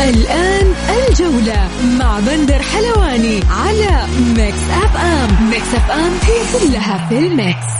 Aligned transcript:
الآن 0.00 0.74
الجولة 1.08 1.68
مع 1.98 2.20
بندر 2.20 2.62
حلواني 2.62 3.40
على 3.50 4.06
ميكس 4.36 4.58
أف 4.70 4.96
أم 4.96 5.50
ميكس 5.50 5.74
أف 5.74 5.90
أم 5.90 6.12
هي 6.22 6.60
كلها 6.60 7.08
في 7.08 7.18
الميكس. 7.18 7.72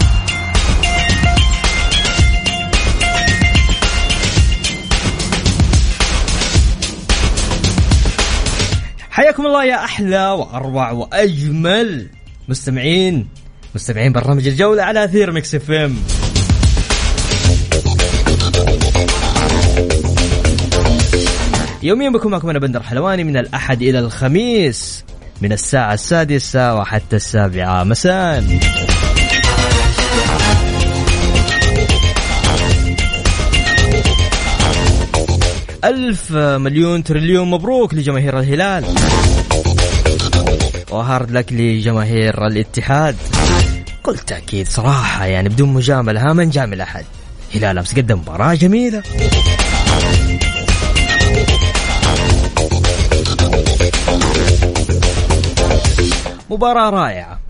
حياكم 9.11 9.47
الله 9.47 9.65
يا 9.65 9.85
أحلى 9.85 10.27
وأروع 10.29 10.91
وأجمل 10.91 12.07
مستمعين 12.49 13.29
مستمعين 13.75 14.13
برنامج 14.13 14.49
الجولة 14.49 14.83
على 14.83 15.05
أثير 15.05 15.33
ميكس 15.33 15.55
اف 15.55 15.71
ام 15.71 15.97
يوميا 21.83 22.11
بكون 22.11 22.33
معكم 22.33 22.51
أنا 22.51 22.59
بندر 22.59 22.83
حلواني 22.83 23.25
من 23.25 23.37
الأحد 23.37 23.83
إلى 23.83 23.99
الخميس 23.99 25.05
من 25.41 25.53
الساعة 25.53 25.95
السادسة 25.95 26.75
وحتى 26.75 27.17
السابعة. 27.17 27.85
مساء. 27.85 28.45
ألف 35.85 36.33
مليون 36.33 37.05
تريليون 37.05 37.51
مبروك 37.51 37.95
لجماهير 37.95 38.39
الهلال. 38.39 38.85
وهارد 40.91 41.31
لك 41.31 41.53
لجماهير 41.53 42.47
الاتحاد. 42.47 43.17
قلت 44.05 44.29
تأكيد 44.29 44.69
صراحة 44.69 45.27
يعني 45.27 45.49
بدون 45.49 45.69
مجاملة 45.69 46.31
ها 46.31 46.33
من 46.33 46.51
جامل 46.51 46.81
أحد. 46.81 47.05
هلال 47.55 47.79
أمس 47.79 47.95
قدم 47.95 48.19
مباراة 48.19 48.55
جميلة. 48.55 49.03
مباراة 56.53 56.91
رائعة. 56.91 57.41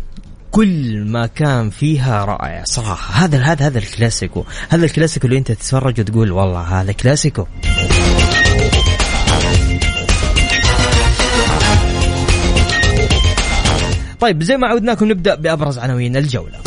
كل 0.50 1.04
ما 1.04 1.26
كان 1.26 1.70
فيها 1.70 2.24
رائع 2.24 2.64
صراحة. 2.64 3.24
هذا 3.24 3.38
هذا 3.38 3.66
هذا 3.66 3.78
الكلاسيكو. 3.78 4.44
هذا 4.68 4.84
الكلاسيكو 4.84 5.26
اللي 5.26 5.38
انت 5.38 5.52
تتفرج 5.52 6.00
وتقول 6.00 6.32
والله 6.32 6.60
هذا 6.60 6.92
كلاسيكو. 6.92 7.46
طيب 14.20 14.42
زي 14.42 14.56
ما 14.56 14.66
عودناكم 14.66 15.10
نبدأ 15.10 15.34
بأبرز 15.34 15.78
عناوين 15.78 16.16
الجولة. 16.16 16.58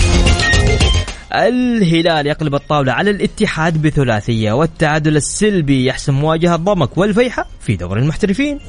الهلال 1.34 2.28
يقلب 2.28 2.56
الطاولة 2.56 2.92
على 2.92 3.10
الاتحاد 3.12 3.82
بثلاثية 3.82 4.52
والتعادل 4.52 5.18
السلبي 5.18 5.86
يحسم 5.86 6.14
مواجهة 6.14 6.56
ضمك 6.56 6.98
والفيحة 6.98 7.48
في 7.62 7.76
دوري 7.76 8.02
المحترفين. 8.02 8.60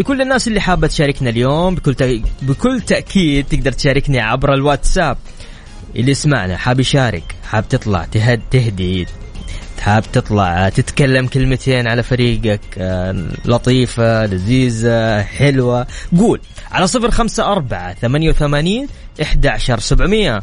لكل 0.00 0.22
الناس 0.22 0.48
اللي 0.48 0.60
حابة 0.60 0.86
تشاركنا 0.86 1.30
اليوم 1.30 1.74
بكل. 1.74 2.22
بكل 2.42 2.80
تأكيد 2.80 3.46
تقدر 3.46 3.72
تشاركني 3.72 4.20
عبر 4.20 4.54
الواتساب. 4.54 5.18
اللي 5.96 6.10
يسمعنا 6.10 6.56
حاب 6.56 6.80
يشارك 6.80 7.34
حاب 7.44 7.68
تطلع 7.68 8.04
تهد 8.04 8.40
تهدي 8.50 9.06
حاب 9.80 10.04
تطلع 10.12 10.68
تتكلم 10.68 11.26
كلمتين 11.26 11.88
على 11.88 12.02
فريقك 12.02 12.60
آه، 12.78 13.26
لطيفة 13.44 14.26
لذيذة 14.26 15.22
حلوة. 15.22 15.86
قول 16.18 16.40
على 16.72 16.86
صفر 16.86 17.10
خمسة 17.10 17.52
أربعة 17.52 17.94
ثمانية 17.94 18.30
وثمانين 18.30 18.88
إحدى 19.22 19.48
عشر 19.48 19.78
سبعمية. 19.78 20.42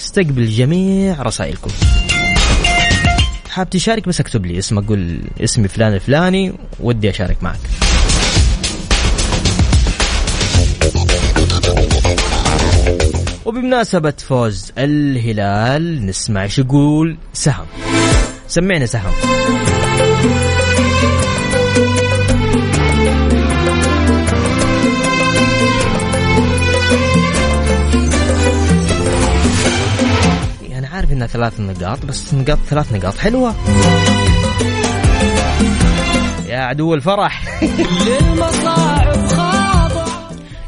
استقبل 0.00 0.50
جميع 0.50 1.22
رسائلكم. 1.22 1.70
حاب 3.50 3.70
تشارك 3.70 4.08
بس 4.08 4.20
اكتب 4.20 4.46
لي 4.46 4.58
اسمك 4.58 4.88
قول 4.88 5.20
اسمي 5.40 5.68
فلان 5.68 5.94
الفلاني 5.94 6.52
ودي 6.80 7.10
أشارك 7.10 7.42
معك. 7.42 7.87
وبمناسبة 13.48 14.14
فوز 14.18 14.72
الهلال 14.78 16.06
نسمع 16.06 16.42
إيش 16.42 16.58
يقول 16.58 17.16
سهم. 17.32 17.66
سمعنا 18.48 18.86
سهم. 18.86 19.12
أنا 30.72 30.88
عارف 30.88 31.12
إنها 31.12 31.26
ثلاث 31.26 31.60
نقاط 31.60 32.06
بس 32.06 32.34
نقاط 32.34 32.58
ثلاث 32.68 32.92
نقاط 32.92 33.16
حلوة. 33.16 33.54
يا 36.46 36.58
عدو 36.58 36.94
الفرح. 36.94 37.60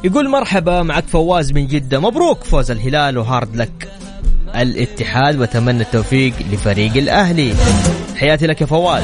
يقول 0.05 0.29
مرحبا 0.29 0.83
معك 0.83 1.05
فواز 1.09 1.53
من 1.53 1.67
جدة. 1.67 2.01
مبروك 2.01 2.45
فوز 2.45 2.71
الهلال 2.71 3.19
و 3.19 3.26
hard 3.26 3.57
luck 3.57 3.89
الاتحاد 4.57 5.41
وأتمنى 5.41 5.83
التوفيق 5.83 6.33
لفريق 6.53 6.97
الأهلي. 6.97 7.55
حياتي 8.17 8.47
لك 8.47 8.61
يا 8.61 8.67
فواز. 8.67 9.03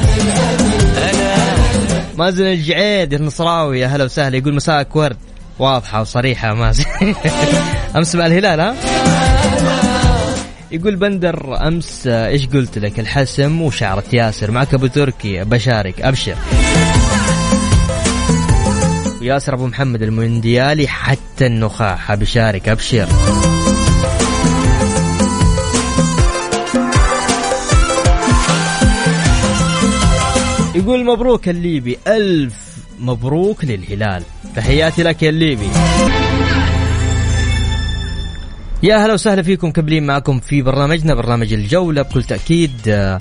مازن 2.17 2.45
الجعيد 2.45 3.13
النصراوي 3.13 3.79
يا 3.79 3.87
هلا 3.87 4.03
وسهلا. 4.03 4.37
يقول 4.37 4.53
مساءك 4.53 4.95
ورد 4.95 5.17
واضحة 5.59 6.01
وصريحة 6.01 6.53
مازن. 6.53 6.85
أمس 7.95 8.15
مع 8.15 8.25
الهلال 8.25 8.59
ها؟ 8.59 8.75
يقول 10.71 10.95
بندر 10.95 11.67
أمس 11.67 12.07
إيش 12.07 12.47
قلت 12.47 12.77
لك؟ 12.77 12.99
الحسم 12.99 13.61
وشعرة 13.61 14.03
ياسر. 14.13 14.51
معك 14.51 14.73
أبو 14.73 14.87
تركي 14.87 15.43
بشارك 15.43 16.01
أبشر. 16.01 16.35
وياسر 19.27 19.53
أبو 19.53 19.67
محمد 19.67 20.01
المونديالي 20.01 20.87
حتى 20.87 21.45
النخاع. 21.45 21.95
حاب 21.95 22.21
يشارك 22.21 22.69
أبشر. 22.69 23.07
يقول 30.75 31.05
مبروك 31.05 31.49
الليبي. 31.49 31.97
ألف 32.07 32.53
مبروك 32.99 33.65
للهلال. 33.65 34.23
تحياتي 34.55 35.03
لك 35.03 35.23
يا 35.23 35.29
الليبي. 35.29 35.69
يا 38.83 38.97
هلا 38.97 39.13
وسهلا 39.13 39.41
فيكم 39.41 39.71
كبلين 39.71 40.05
معكم 40.05 40.39
في 40.39 40.61
برنامجنا 40.61 41.15
برنامج 41.15 41.53
الجولة 41.53 42.01
بكل 42.01 42.23
تأكيد. 42.23 42.71
آه، 42.87 43.19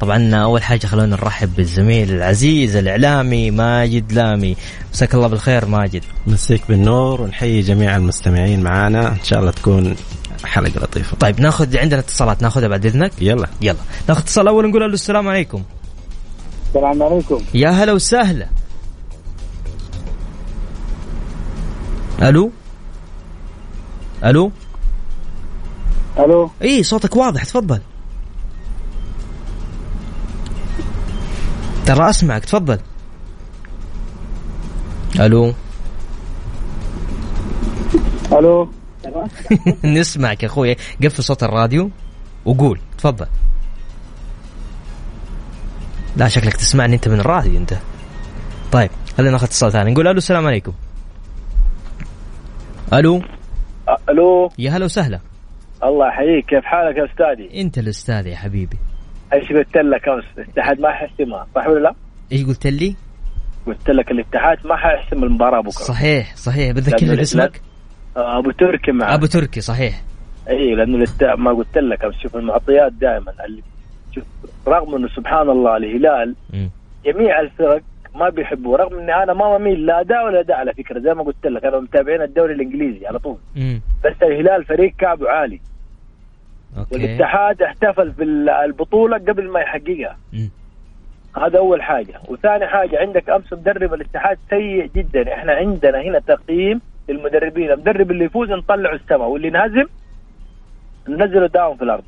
طبعا 0.00 0.34
أول 0.34 0.62
حاجة 0.62 0.86
خلونا 0.86 1.06
نرحب 1.06 1.56
بالزميل 1.56 2.10
العزيز 2.12 2.76
الإعلامي 2.76 3.50
ماجد 3.50 4.12
لامي. 4.12 4.56
مساك 4.92 5.14
الله 5.14 5.26
بالخير 5.26 5.66
ماجد. 5.66 6.02
مسيك 6.26 6.62
بالنور 6.68 7.22
ونحيي 7.22 7.60
جميع 7.60 7.96
المستمعين 7.96 8.62
معنا 8.62 9.08
إن 9.08 9.24
شاء 9.24 9.40
الله 9.40 9.50
تكون 9.50 9.96
حلقة 10.44 10.80
لطيفة. 10.80 11.16
طيب 11.16 11.40
ناخذ 11.40 11.76
عندنا 11.76 12.00
اتصالات 12.00 12.42
ناخذها 12.42 12.68
بعد 12.68 12.86
إذنك. 12.86 13.12
يلا. 13.20 13.48
يلا. 13.60 13.78
ناخذ 14.08 14.20
اتصال 14.20 14.48
أول 14.48 14.68
نقول 14.70 14.80
له 14.80 14.86
السلام 14.86 15.28
عليكم. 15.28 15.62
السلام 16.68 17.02
عليكم. 17.02 17.40
يا 17.54 17.70
هلا 17.70 17.92
وسهلا. 17.92 18.46
ألو؟ 22.22 22.52
ألو؟ 24.24 24.52
ألو؟ 26.18 26.50
إي 26.62 26.82
صوتك 26.82 27.16
واضح 27.16 27.44
تفضل. 27.44 27.80
ترى 31.86 32.10
أسمعك 32.10 32.44
تفضل. 32.44 32.78
ألو؟ 35.20 35.52
ألو؟ 38.32 38.68
نسمعك 39.84 40.42
يا 40.42 40.48
أخوي. 40.48 40.76
قفل 41.04 41.22
صوت 41.22 41.42
الراديو 41.42 41.90
وقول 42.44 42.80
تفضل. 42.98 43.26
لا 46.16 46.28
شكلك 46.28 46.56
تسمعني 46.56 46.94
أنت 46.94 47.08
من 47.08 47.20
الراديو 47.20 47.60
أنت. 47.60 47.78
طيب 48.72 48.90
خلينا 49.16 49.32
ناخذ 49.32 49.44
اتصال 49.44 49.72
ثاني. 49.72 49.92
نقول 49.92 50.08
ألو 50.08 50.18
السلام 50.18 50.46
عليكم. 50.46 50.72
ألو؟ 52.92 53.22
ألو؟ 54.08 54.50
يا 54.58 54.70
هلا 54.70 54.84
وسهلا. 54.84 55.20
الله 55.84 56.08
يحييك. 56.08 56.46
كيف 56.46 56.64
حالك 56.64 56.96
يا 56.96 57.04
أستاذي؟ 57.04 57.60
أنت 57.60 57.78
الأستاذ 57.78 58.26
يا 58.26 58.36
حبيبي. 58.36 58.76
إيش 59.32 59.52
قلت 59.52 59.76
لك؟ 59.76 60.08
امس 60.08 60.24
الاتحاد 60.38 60.80
ما 60.80 60.90
حيحسمها 60.92 61.46
صح 61.54 61.66
ولا 61.68 61.80
لا؟ 61.80 61.94
إيش 62.32 62.44
قلت 62.44 62.66
لي؟ 62.66 62.96
قلت 63.66 63.90
لك 63.90 64.10
الاتحاد 64.10 64.58
ما 64.66 64.76
حيحسم 64.76 65.24
المباراة 65.24 65.60
بكرة. 65.60 65.70
صحيح 65.70 66.36
صحيح. 66.36 66.72
بتذكرني 66.72 67.16
باسمك 67.16 67.60
آه، 68.16 68.38
أبو 68.38 68.50
تركي 68.50 68.92
مع 68.92 69.14
أبو 69.14 69.26
تركي 69.26 69.60
صحيح. 69.60 70.02
إي 70.48 70.74
لأنه 70.74 70.96
الات- 70.96 71.38
ما 71.38 71.50
قلت 71.52 71.78
لك 71.78 72.04
امس 72.04 72.14
شوف 72.22 72.36
المعطيات 72.36 72.92
دائما. 72.92 73.32
شوف 74.14 74.24
رغم 74.68 74.94
إنه 74.94 75.08
سبحان 75.08 75.50
الله 75.50 75.76
الهلال 75.76 76.34
مم. 76.52 76.70
جميع 77.06 77.40
الفرق 77.40 77.82
ما 78.16 78.28
بيحبوه. 78.28 78.76
رغم 78.78 78.98
إني 78.98 79.22
أنا 79.22 79.34
ما 79.34 79.58
بميل 79.58 79.86
لا 79.86 80.00
اداء 80.00 80.26
ولا 80.26 80.40
اداء 80.40 80.56
على 80.56 80.72
فكرة. 80.72 80.98
زي 80.98 81.14
ما 81.14 81.22
قلت 81.22 81.46
لك 81.46 81.64
أنا 81.64 81.80
متابعين 81.80 82.22
الدوري 82.22 82.54
الإنجليزي 82.54 83.06
على 83.06 83.18
طول. 83.18 83.38
مم. 83.56 83.80
بس 84.04 84.22
الهلال 84.22 84.64
فريق 84.64 84.94
كعبه 84.98 85.30
عالي. 85.30 85.60
okay. 86.78 86.94
والاتحاد 86.94 87.62
احتفل 87.62 88.12
في 88.12 88.22
البطوله 88.64 89.18
قبل 89.18 89.48
ما 89.48 89.60
يحققها. 89.60 90.16
مم. 90.32 90.50
هذا 91.36 91.58
أول 91.58 91.82
حاجة. 91.82 92.20
وثاني 92.28 92.66
حاجة 92.66 92.98
عندك 93.00 93.30
أمس 93.30 93.52
مدرب 93.52 93.94
الاتحاد 93.94 94.38
سيء 94.50 94.90
جدا. 94.96 95.34
إحنا 95.34 95.52
عندنا 95.52 96.00
هنا 96.02 96.18
تقييم 96.18 96.80
للمدربين. 97.08 97.70
المدرب 97.70 98.10
اللي 98.10 98.24
يفوز 98.24 98.50
نطلعه 98.50 98.94
السماء. 98.94 99.28
واللي 99.28 99.48
ينهزم 99.48 99.86
ننزله 101.08 101.46
down 101.46 101.76
في 101.76 101.82
الأرض. 101.82 102.04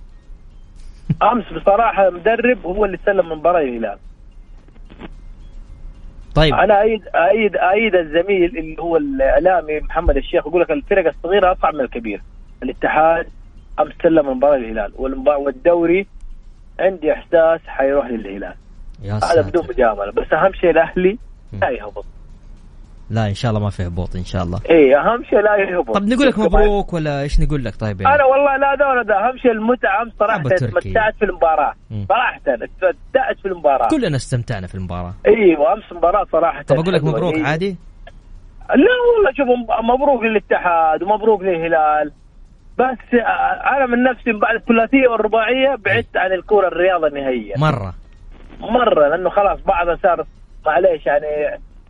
أمس 1.33 1.45
بصراحة 1.53 2.11
مدرب 2.11 2.67
هو 2.67 2.85
اللي 2.85 2.99
سلم 3.07 3.33
المباراه 3.33 3.61
الهلال. 3.61 3.99
طيب. 6.35 6.55
أنا 6.55 6.83
ايد 6.83 7.03
ايد 7.15 7.57
ايد 7.57 7.95
الزميل 7.95 8.59
اللي 8.59 8.77
هو 8.83 8.97
الإعلامي 8.97 9.81
محمد 9.81 10.17
الشيخ 10.17 10.47
يقول 10.47 10.63
لك 10.63 10.71
الفرق 10.71 11.09
الصغيرة 11.09 11.53
اصعب 11.53 11.75
من 11.75 11.81
الكبيره 11.81 12.23
الاتحاد 12.63 13.27
امس 13.81 13.93
سلم 14.03 14.29
المباراه 14.29 14.57
للهلال 14.57 14.93
والدوري 15.27 16.07
عندي 16.81 17.13
إحساس 17.13 17.61
حيروح 17.67 18.07
للهلال. 18.07 18.55
يا 19.03 19.15
هذا 19.15 19.41
بدون 19.41 19.67
مجاملة. 19.69 20.13
بس 20.13 20.33
أهم 20.33 20.53
شيء 20.53 20.71
الأهلي. 20.71 21.19
لا 21.61 21.69
يهبط. 21.71 22.05
لا 23.11 23.27
إن 23.29 23.35
شاء 23.35 23.51
الله 23.51 23.63
ما 23.63 23.71
في 23.71 23.87
هبوط 23.87 24.17
إن 24.17 24.25
شاء 24.25 24.43
الله. 24.43 24.61
اي 24.71 24.97
أهم 24.97 25.25
شيء 25.25 25.41
لا 25.41 25.57
يهبط 25.57 25.95
طب 25.95 26.03
نقول 26.03 26.27
لك 26.27 26.39
مبروك 26.39 26.93
ولا 26.93 27.23
إيش 27.23 27.41
نقول 27.41 27.65
لك؟ 27.65 27.77
طيب 27.77 28.01
يعني. 28.01 28.15
أنا 28.15 28.25
والله 28.25 28.57
لا 28.57 28.75
ده 28.75 28.89
ولا 28.89 29.03
ده 29.03 29.15
أهم 29.29 29.37
شيء 29.39 29.53
المتعة. 29.53 30.03
امس 30.03 30.13
صراحة. 30.19 30.43
استمتعت 30.55 31.15
في 31.19 31.25
المباراة. 31.25 31.75
صراحة 32.09 32.37
استمتعت 32.39 33.39
في 33.43 33.49
المباراة. 33.49 33.89
كلنا 33.89 34.17
استمتعنا 34.17 34.67
في 34.67 34.75
المباراة. 34.75 35.15
أيوه 35.27 35.73
امس 35.73 35.93
مباراة 35.93 36.27
صراحة. 36.33 36.63
طب 36.63 36.77
أقول 36.79 36.95
لك. 36.95 37.05
مبروك 37.05 37.35
إيه. 37.35 37.45
عادي؟ 37.45 37.77
لا 38.69 38.95
والله 39.17 39.33
شوف 39.37 39.47
مبروك 39.85 40.23
للاتحاد 40.23 41.03
ومبروك 41.03 41.43
للهلال. 41.43 42.13
بس 42.79 43.15
آه، 43.15 43.77
أنا 43.77 43.87
من 43.87 44.03
نفسي 44.03 44.33
بعد 44.33 44.55
الثلاثية 44.55 45.09
والرباعية 45.09 45.77
بعدت 45.85 46.17
عن 46.17 46.33
الكره 46.33 46.69
الرياضة 46.69 47.09
نهائيا. 47.09 47.59
مرة. 47.59 47.95
مرة 48.61 49.09
لأنه 49.09 49.31
خلاص 49.31 49.61
بعضها 49.67 49.97
صار 50.03 50.25
معليش 50.67 51.07
يعني 51.07 51.27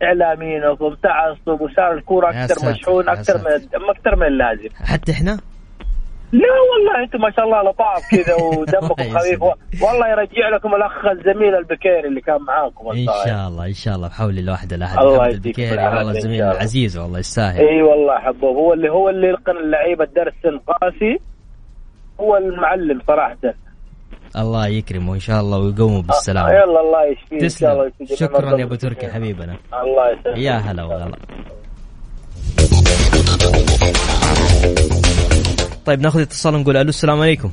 إعلاميين 0.03 0.65
وتعصب 0.65 1.61
وصار 1.61 1.93
الكورة 1.93 2.29
أكثر 2.29 2.69
مشحون 2.71 3.09
أكثر 3.09 3.37
من 3.37 3.89
أكثر 3.89 4.15
من 4.15 4.27
اللازم. 4.27 4.69
حتى 4.85 5.11
إحنا؟ 5.11 5.39
لا 6.31 6.47
والله 6.69 7.03
أنتم 7.03 7.21
ما 7.21 7.31
شاء 7.31 7.45
الله 7.45 7.61
لطاف 7.69 8.01
كذا 8.11 8.35
ودمكم 8.43 9.17
خفيف. 9.19 9.41
والله 9.83 10.07
يرجع 10.09 10.49
لكم 10.55 10.75
الأخ 10.75 11.05
الزميل 11.05 11.55
البكيري 11.55 12.07
اللي 12.07 12.21
كان 12.21 12.41
معاكم 12.41 12.89
إن. 12.89 13.05
شاء 13.25 13.47
الله 13.47 13.65
إن 13.65 13.73
شاء 13.73 13.95
الله. 13.95 14.07
بحول 14.07 14.37
الله 14.37 14.53
وحده 14.53 14.75
لا 14.77 14.85
أحد 14.85 14.97
الله 14.97 15.25
البكيري 15.25 15.85
والله 15.85 16.11
الزميل. 16.11 16.41
العزيز 16.43 16.97
والله 16.97 17.19
يستاهل. 17.19 17.59
إي 17.67 17.81
والله 17.81 18.19
حبوب. 18.19 18.55
هو 18.55 18.73
اللي 18.73 18.89
هو 18.89 19.09
اللي 19.09 19.27
يلقن 19.27 19.57
اللعيبة 19.57 20.03
الدرس 20.03 20.45
القاسي. 20.45 21.19
هو 22.19 22.37
المعلم 22.37 23.01
صراحة. 23.07 23.37
الله 24.35 24.67
يكرمه 24.67 25.13
إن 25.13 25.19
شاء 25.19 25.41
الله 25.41 25.57
ويقومه 25.57 26.01
بالسلامة. 26.01 26.49
يلا 26.49 26.63
الله 26.63 27.11
يشفيه 27.11 27.43
إن 27.43 27.49
شاء 27.49 27.73
الله 27.73 27.91
شكرا 28.15 28.57
يا 28.57 28.63
أبو. 28.63 28.75
تركي 28.75 29.07
حبيبنا. 29.07 29.57
الله 29.83 30.11
يسلمك. 30.11 30.37
يا 30.37 30.57
هلا 30.57 30.83
وغلا. 30.83 31.17
طيب 35.85 36.01
ناخذ 36.01 36.21
اتصال 36.21 36.53
نقول 36.53 36.77
ألو 36.77 36.89
السلام 36.89 37.21
عليكم. 37.21 37.51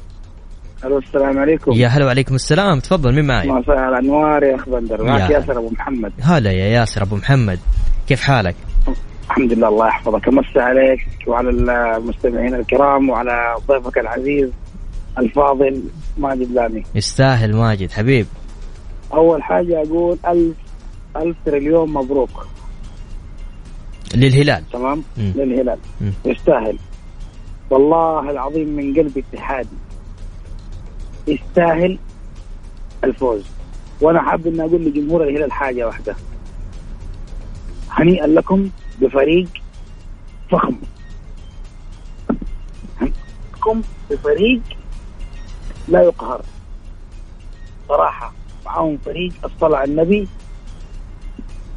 ألو 0.85 0.99
السلام 0.99 1.39
عليكم. 1.39 1.73
يا 1.73 1.89
هلا 1.89 2.05
وعليكم 2.05 2.35
السلام. 2.35 2.81
تفضل 2.81 3.15
مين 3.15 3.27
معي؟ 3.27 3.49
مساء 3.49 3.89
الانوار 3.89 4.43
يا 4.43 4.55
اخ 4.55 4.69
بندر. 4.69 5.03
معك 5.03 5.31
يا. 5.31 5.39
ياسر 5.39 5.59
أبو 5.59 5.71
محمد. 5.71 6.13
هلا 6.23 6.53
يا 6.53 6.67
ياسر 6.67 7.03
أبو 7.03 7.17
محمد. 7.17 7.59
كيف 8.09 8.21
حالك؟ 8.21 8.55
الحمد 9.27 9.53
لله 9.53 9.69
الله 9.69 9.87
يحفظك. 9.87 10.29
أمسي 10.29 10.61
عليك 10.61 11.01
وعلى 11.27 11.51
المستمعين 11.51 12.55
الكرام 12.55 13.11
وعلى 13.11 13.55
ضيفك 13.69 13.99
العزيز. 13.99 14.51
الفاضل 15.19 15.83
ماجد 16.19 16.53
لامي 16.53 16.83
يستاهل 16.95 17.57
ماجد. 17.57 17.91
حبيب. 17.91 18.27
أول 19.13 19.43
حاجة 19.43 19.83
أقول 19.83 20.19
ألف 20.27 20.57
ألف 21.17 21.37
تريليون 21.45 21.93
مبروك. 21.93 22.47
للهلال. 24.15 24.71
تمام؟ 24.73 25.03
مم. 25.17 25.33
للهلال. 25.37 25.79
مم. 26.01 26.13
يستاهل. 26.25 26.79
والله 27.71 28.31
العظيم 28.31 28.69
من 28.69 28.95
قلبي 28.95 29.25
اتحادي. 29.33 29.77
يستاهل 31.29 31.99
الفوز. 33.05 33.45
وأنا 34.01 34.23
حاب 34.23 34.47
ان 34.47 34.61
أقول 34.61 34.85
لجمهور 34.85 35.29
الهلال 35.29 35.53
حاجة 35.53 35.87
واحدة. 35.87 36.17
هنيئا 37.91 38.27
لكم 38.27 38.71
بفريق 39.01 39.49
فخم. 40.51 40.77
لكم 43.55 43.83
بفريق 44.11 44.61
لا 45.89 46.03
يقهر. 46.03 46.41
صراحة 47.89 48.33
معاهم 48.67 48.99
فريق 49.05 49.33
أصطلع 49.45 49.85
النبي. 49.85 50.29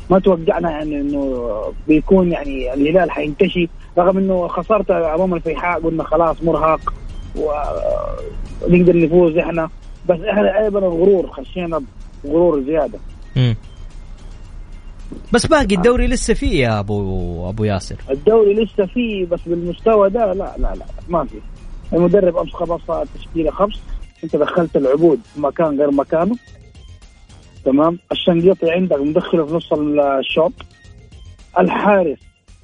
ما 0.09 0.19
توقعنا 0.19 0.71
يعني 0.71 1.01
إنه 1.01 1.73
بيكون 1.87 2.31
يعني 2.31 2.73
الهلال 2.73 3.11
حينتشي 3.11 3.69
رغم 3.97 4.17
إنه 4.17 4.47
خسرت 4.47 4.91
أمام 4.91 5.33
الفيحاء 5.33 5.79
قلنا 5.79 6.03
خلاص 6.03 6.43
مرهق 6.43 6.93
ونقدر 7.35 9.05
نفوز 9.05 9.37
إحنا. 9.37 9.69
بس 10.09 10.19
إحنا 10.19 10.59
أيضا 10.59 10.79
الغرور 10.79 11.27
خشينا 11.31 11.81
غرور 12.25 12.63
زيادة. 12.63 12.99
مم. 13.35 13.55
بس 15.33 15.45
باقي 15.45 15.75
الدوري 15.75 16.07
لسه 16.07 16.33
فيه 16.33 16.63
يا 16.63 16.79
أبو 16.79 17.49
أبو 17.49 17.63
ياسر. 17.63 17.95
الدوري 18.09 18.53
لسه 18.53 18.85
فيه 18.85 19.25
بس 19.25 19.39
بالمستوى 19.45 20.09
ده 20.09 20.33
لا 20.33 20.33
لا 20.33 20.73
لا 20.75 20.85
ما 21.09 21.25
في 21.25 21.35
المدرب 21.93 22.37
أمس 22.37 22.53
خلاص 22.53 22.81
صار 22.87 23.07
تشكيلة 23.15 23.51
خمس 23.51 23.79
انت 24.23 24.35
دخلت 24.35 24.75
العبود 24.75 25.21
في 25.33 25.41
مكان 25.41 25.79
غير 25.79 25.91
مكانه. 25.91 26.35
تمام؟ 27.65 27.99
الشنقيطي 28.11 28.71
عندك 28.71 28.97
مدخله 28.97 29.45
في 29.45 29.53
نص 29.53 29.73
الشوط. 29.73 30.53
الحارس 31.59 32.17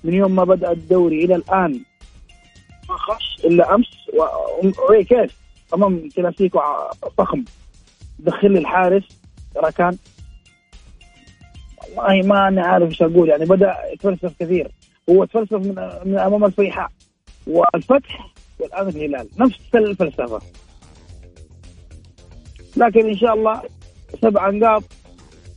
من 0.03 0.13
يوم 0.13 0.35
ما 0.35 0.43
بدأ 0.43 0.71
الدوري 0.71 1.25
إلى 1.25 1.35
الآن 1.35 1.81
ما 2.89 2.97
خش 2.97 3.45
إلا 3.45 3.75
أمس 3.75 3.87
كيف؟ 5.09 5.37
امام 5.73 6.09
كلاسيكو 6.15 6.59
ضخم. 7.17 7.43
دخل 8.19 8.51
لي 8.51 8.59
الحارس 8.59 9.03
ركان. 9.57 9.97
والله 11.97 12.27
ما 12.27 12.47
أنا 12.47 12.65
عارف 12.65 12.89
إيش 12.89 13.01
أقول 13.01 13.29
يعني 13.29 13.45
بدأ 13.45 13.75
يتفلسف 13.93 14.33
كثير. 14.39 14.71
هو 15.09 15.25
تفلسف 15.25 15.53
من, 15.53 15.89
من 16.05 16.19
أمام 16.19 16.45
الفيحاء. 16.45 16.89
والفتح 17.47 18.33
والآن 18.59 18.87
الهلال. 18.87 19.27
نفس 19.39 19.59
الفلسفة. 19.75 20.41
لكن 22.77 23.09
إن 23.09 23.17
شاء 23.17 23.33
الله 23.33 23.61
سبع 24.21 24.49
نقاط 24.49 24.83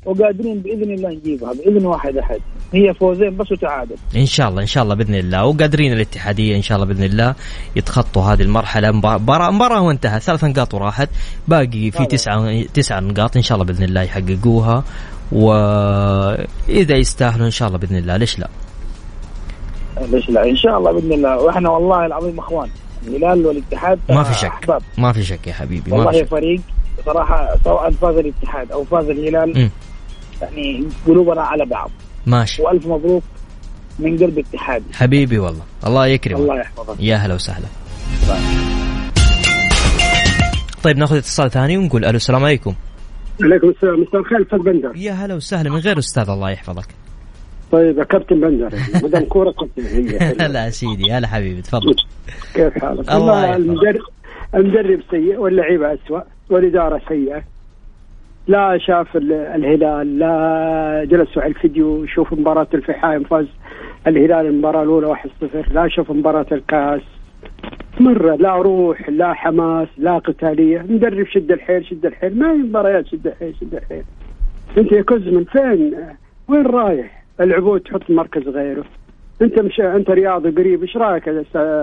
وقادرين 0.04 0.58
بإذن 0.58 0.90
الله 0.94 1.08
نجيبها 1.08 1.52
بإذن 1.52 1.86
واحد 1.86 2.16
أحد. 2.16 2.40
هي 2.72 2.94
فوزين 2.94 3.36
بس 3.36 3.52
وتعادل. 3.52 3.96
إن 4.16 4.26
شاء 4.26 4.48
الله 4.48 4.62
إن 4.62 4.66
شاء 4.66 4.84
الله 4.84 4.94
بإذن 4.94 5.14
الله. 5.14 5.44
وقادرين 5.44 5.92
الاتحادية 5.92 6.56
إن 6.56 6.62
شاء 6.62 6.76
الله 6.76 6.86
بإذن 6.86 7.02
الله 7.02 7.34
يتخطوا 7.76 8.22
هذه 8.22 8.42
المرحلة. 8.42 8.90
مباراه 8.90 9.50
مباراة 9.50 9.82
وانتهى 9.82 10.20
ثلاث 10.20 10.44
نقاط 10.44 10.74
وراحت. 10.74 11.08
باقي 11.48 11.90
في 11.90 12.06
تسعه 12.06 12.62
تسعه 12.62 13.00
نقاط 13.00 13.36
إن 13.36 13.42
شاء 13.42 13.56
الله 13.56 13.66
بإذن 13.66 13.84
الله 13.84 14.02
يحققوها. 14.02 14.84
واذا 15.32 16.96
يستاهلوا 16.96 17.46
إن 17.46 17.50
شاء 17.50 17.68
الله 17.68 17.78
بإذن 17.78 17.96
الله. 17.96 18.16
ليش 18.16 18.38
لا؟ 18.38 18.48
ليش 20.12 20.30
لا؟ 20.30 20.48
إن 20.48 20.56
شاء 20.56 20.78
الله 20.78 20.92
بإذن 20.92 21.12
الله. 21.12 21.38
وإحنا 21.38 21.70
والله 21.70 22.06
العظيم 22.06 22.38
إخوان 22.38 22.68
الهلال 23.06 23.46
والاتحاد 23.46 23.98
ما 24.08 24.22
في 24.22 24.34
شك. 24.34 24.44
أحباب. 24.44 24.82
ما 24.98 25.12
في 25.12 25.22
شك 25.22 25.46
يا 25.46 25.52
حبيبي 25.52 25.90
ما 25.90 25.96
في 25.96 26.04
والله 26.04 26.20
شك. 26.20 26.28
فريق 26.28 26.60
صراحة 27.04 27.56
سواء 27.64 27.90
فاز 27.90 28.16
الاتحاد 28.16 28.72
أو 28.72 28.84
فاز 28.84 29.08
الهلال. 29.10 29.70
يعني 30.42 30.88
قلوبنا 31.06 31.42
على 31.42 31.66
بعض. 31.66 31.90
ماشي. 32.26 32.62
وألف 32.62 32.86
مبروك 32.86 33.22
من 33.98 34.18
قلب 34.18 34.38
اتحادي. 34.38 34.84
حبيبي 34.94 35.38
والله. 35.38 35.62
الله 35.86 36.06
يكرمك. 36.06 36.40
الله 36.40 36.60
يحفظك. 36.60 36.96
يا 37.00 37.16
هلا 37.16 37.34
وسهلا. 37.34 37.66
طيب 40.82 40.98
ناخذ 40.98 41.16
اتصال 41.16 41.50
ثاني 41.50 41.76
ونقول 41.76 42.04
ألو 42.04 42.16
السلام 42.16 42.44
عليكم. 42.44 42.74
عليكم 43.42 43.68
السلام 43.68 44.00
مساء 44.00 44.20
الخير 44.20 44.42
أستاذ 44.42 44.58
بندر. 44.58 44.92
يا 44.96 45.12
هلا 45.12 45.34
وسهلا. 45.34 45.70
من 45.70 45.78
غير 45.78 45.98
أستاذ 45.98 46.30
الله 46.30 46.50
يحفظك. 46.50 46.86
طيب 47.72 47.98
يا 47.98 48.04
كابتن 48.04 48.40
بندر 48.40 48.70
ما 49.02 49.08
دام 49.08 49.24
كوره 49.24 49.50
كنت 49.50 49.70
هي. 49.94 50.18
حلوة. 50.20 50.46
لا 50.46 50.70
سيدي 50.70 51.12
هلا 51.12 51.28
حبيبي 51.28 51.62
تفضل. 51.62 51.96
كيف 52.54 52.78
حالك؟ 52.78 53.12
الله. 53.12 53.56
المدرب 53.56 54.00
المدرب 54.54 55.00
سيء 55.10 55.36
واللعيبة 55.38 55.94
اسوء 55.94 56.22
والإدارة 56.50 57.00
سيئة. 57.08 57.42
لا 58.46 58.78
شاف 58.78 59.16
ال- 59.16 59.32
الهلال 59.32 60.18
لا 60.18 61.04
جلسوا 61.10 61.42
على 61.42 61.50
الفيديو 61.50 62.06
شوف 62.06 62.32
مباراة 62.32 62.66
الفحايم 62.74 63.24
فاز 63.24 63.46
الهلال 64.06 64.46
المباراة 64.46 64.82
الأولى 64.82 65.06
1-0 65.06 65.72
لا 65.72 65.88
شوف 65.88 66.10
مباراة 66.10 66.46
الكاس. 66.52 67.00
مرة 68.00 68.34
لا 68.34 68.56
روح 68.56 69.08
لا 69.10 69.32
حماس 69.32 69.88
لا 69.98 70.18
قتالية. 70.18 70.86
مدرب 70.88 71.26
شد 71.26 71.52
الحيل 71.52 71.86
شد 71.86 72.06
الحيل. 72.06 72.38
ما 72.38 72.52
هي 72.52 72.56
مباريات 72.56 73.06
شد 73.06 73.26
الحيل 73.26 73.54
شد 73.60 73.74
الحيل. 73.74 74.04
أنت 74.78 74.92
يا 74.92 75.02
كوزمن 75.02 75.44
فين؟ 75.44 75.94
وين 76.48 76.66
رايح؟ 76.66 77.24
العبود 77.40 77.80
تحط 77.80 78.10
مركز 78.10 78.48
غيره. 78.48 78.84
انت 79.42 79.60
مش 79.60 79.80
انت 79.80 80.10
رياضي 80.10 80.50
قريب 80.50 80.82
إيش 80.82 80.96
رايك 80.96 81.24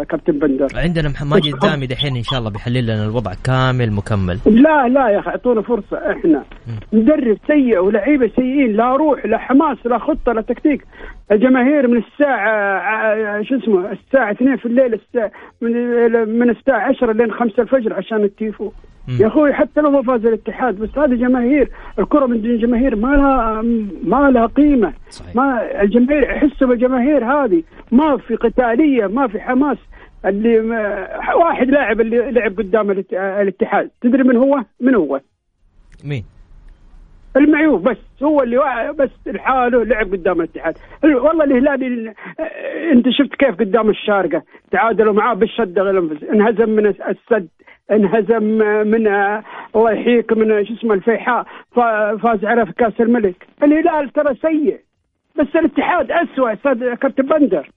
كابتن 0.10 0.40
بندر؟ 0.40 0.68
عندنا 0.76 1.10
مح- 1.10 1.24
ماجد 1.24 1.60
دامي 1.60 1.88
دحين 1.88 2.16
إن 2.16 2.24
شاء 2.24 2.40
الله 2.40 2.50
بيحلل 2.52 2.84
لنا 2.84 3.06
الوضع 3.06 3.32
كامل 3.44 3.92
مكمل. 3.92 4.40
لا 4.46 4.88
لا 4.88 5.10
يا 5.10 5.20
أخي 5.20 5.30
أعطونا 5.30 5.62
فرصة 5.62 5.98
إحنا. 6.12 6.44
مدرب 6.94 7.38
سيء 7.48 7.80
ولاعيبه 7.80 8.28
سيئين 8.36 8.74
لا 8.76 8.96
روح 8.96 9.26
لا 9.26 9.38
حماس 9.38 9.78
لا 9.86 9.98
خطة 10.00 10.32
لا 10.34 10.42
تكتيك. 10.42 10.86
الجماهير 11.32 11.88
من 11.88 11.98
الساعة 11.98 12.78
ع- 12.80 13.42
شو 13.42 13.56
اسمه 13.56 13.92
الساعة 13.92 14.32
2 14.32 14.58
في 14.58 14.66
الليل 14.66 14.94
الساعة 14.94 15.32
من 15.62 15.72
من 16.40 16.50
الساعة 16.50 16.80
10 16.90 17.12
لين 17.12 17.32
5 17.32 17.62
الفجر 17.64 17.94
عشان 17.94 18.24
التيفو 18.24 18.72
مم. 19.08 19.18
يا 19.22 19.28
أخوي 19.28 19.54
حتى 19.54 19.82
لو 19.82 19.90
ما 19.92 20.02
فاز 20.02 20.26
الاتحاد 20.26 20.76
بس 20.76 20.98
هذه 20.98 21.16
جماهير 21.16 21.70
الكرة 22.00 22.26
من 22.26 22.42
دون 22.42 22.58
جماهير 22.58 22.96
ما 22.96 23.08
لها 23.16 23.62
ما 24.04 24.32
لها 24.32 24.46
قيمة 24.46 24.94
صحيح. 25.10 25.36
ما 25.36 25.82
الجماهير 25.82 26.24
يحسوا 26.24 26.68
بالجماهير 26.68 27.26
هذه 27.26 27.64
ما 27.92 28.18
في 28.18 28.36
قتالية 28.36 29.08
ما 29.08 29.28
في 29.28 29.40
حماس 29.40 29.78
اللي 30.26 30.60
واحد 31.36 31.70
لاعب 31.70 32.02
اللي 32.02 32.32
لعب 32.32 32.58
قدام 32.58 32.92
الات- 32.92 33.14
الاتحاد 33.14 33.90
تدري 34.02 34.24
من 34.24 34.36
هو؟ 34.38 34.62
من 34.82 34.96
هو؟ 34.96 35.22
مين؟ 36.06 36.26
المعيوف 37.36 37.82
بس 37.82 37.98
هو 38.24 38.42
اللي 38.44 38.94
بس 39.00 39.10
لحاله 39.26 39.84
لعب 39.84 40.12
قدام 40.12 40.42
الاتحاد. 40.42 40.78
ال- 41.04 41.16
والله 41.16 41.44
الهلالي 41.44 42.14
آه، 42.40 42.92
انت 42.92 43.10
شفت 43.10 43.36
كيف 43.36 43.56
قدام 43.60 43.90
الشارقة؟ 43.90 44.44
تعادلوا 44.72 45.14
معاه 45.14 45.34
بالشدة 45.34 45.82
غير 45.82 46.00
الانفس 46.00 46.24
انهزم 46.24 46.70
من 46.70 46.86
الس- 46.86 47.02
السد 47.02 47.48
انهزم 47.92 48.44
من 48.88 49.08
آه، 49.08 49.44
الله 49.76 49.92
يحييك 49.92 50.34
من 50.34 50.66
شو 50.66 50.74
اسمه 50.74 50.94
الفيحاء 50.94 51.46
فا- 51.72 52.18
فاز 52.18 52.46
على 52.46 52.66
في 52.66 52.74
كأس 52.74 52.94
الملك. 53.02 53.48
الهلال 53.64 54.10
ترى 54.10 54.36
سيء 54.36 54.80
بس 55.36 55.48
الاتحاد 55.56 56.12
اسوء 56.12 56.54
أستاذ 56.54 56.94
كابتن 56.94 57.24
بندر. 57.26 57.70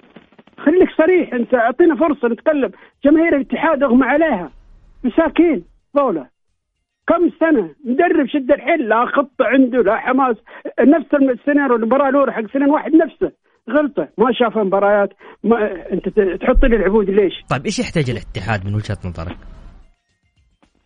خليك 0.59 0.91
صريح 0.91 1.35
انت 1.35 1.55
اعطينا 1.55 1.95
فرصة 1.95 2.29
نتكلم. 2.29 2.71
جماهير 3.05 3.37
الاتحاد 3.37 3.83
أغمى 3.83 4.05
عليها. 4.07 4.51
مساكين 5.05 5.65
ذولا 5.97 6.27
كم 7.09 7.31
سنة؟ 7.41 7.75
مدرب 7.85 8.27
شد 8.27 8.51
الحيل 8.51 8.89
لا 8.89 9.07
خطة 9.07 9.45
عنده 9.45 9.79
لا 9.79 9.97
حماس. 9.97 10.37
نفس 10.81 11.15
السيناريو 11.15 11.77
المباراة 11.77 12.09
الأولى 12.09 12.33
حق 12.33 12.47
سنين 12.53 12.71
واحد 12.71 12.95
نفسه. 12.95 13.33
غلطة 13.71 14.09
ما 14.19 14.33
شاف 14.33 14.59
مباريات. 14.59 15.11
ما 15.45 15.57
أنت 15.93 16.09
تحط 16.43 16.65
لي 16.65 16.77
العبود 16.77 17.11
ليش؟ 17.11 17.35
طيب 17.51 17.65
إيش 17.65 17.79
يحتاج 17.79 18.11
الاتحاد 18.11 18.67
من 18.67 18.75
وجهة 18.75 18.99
نظرك؟ 19.05 19.37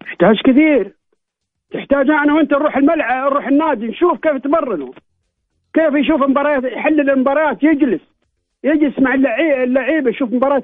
يحتاج 0.03 0.37
كثير. 0.45 0.95
تحتاج 1.73 2.11
أنا 2.11 2.35
وأنت 2.35 2.53
نروح 2.53 2.77
الملعب 2.77 3.33
نروح 3.33 3.47
النادي 3.47 3.87
نشوف 3.87 4.19
كيف 4.19 4.43
تمرنوا 4.43 4.93
كيف 5.75 5.95
يشوف 5.95 6.29
مباريات 6.29 6.65
يحلل 6.65 7.11
المباريات 7.11 7.63
يجلس. 7.63 8.12
يجلس 8.65 8.99
مع 8.99 9.15
اللعي- 9.15 9.65
اللعيبة 9.65 10.11
يشوف 10.11 10.33
مباراة 10.33 10.63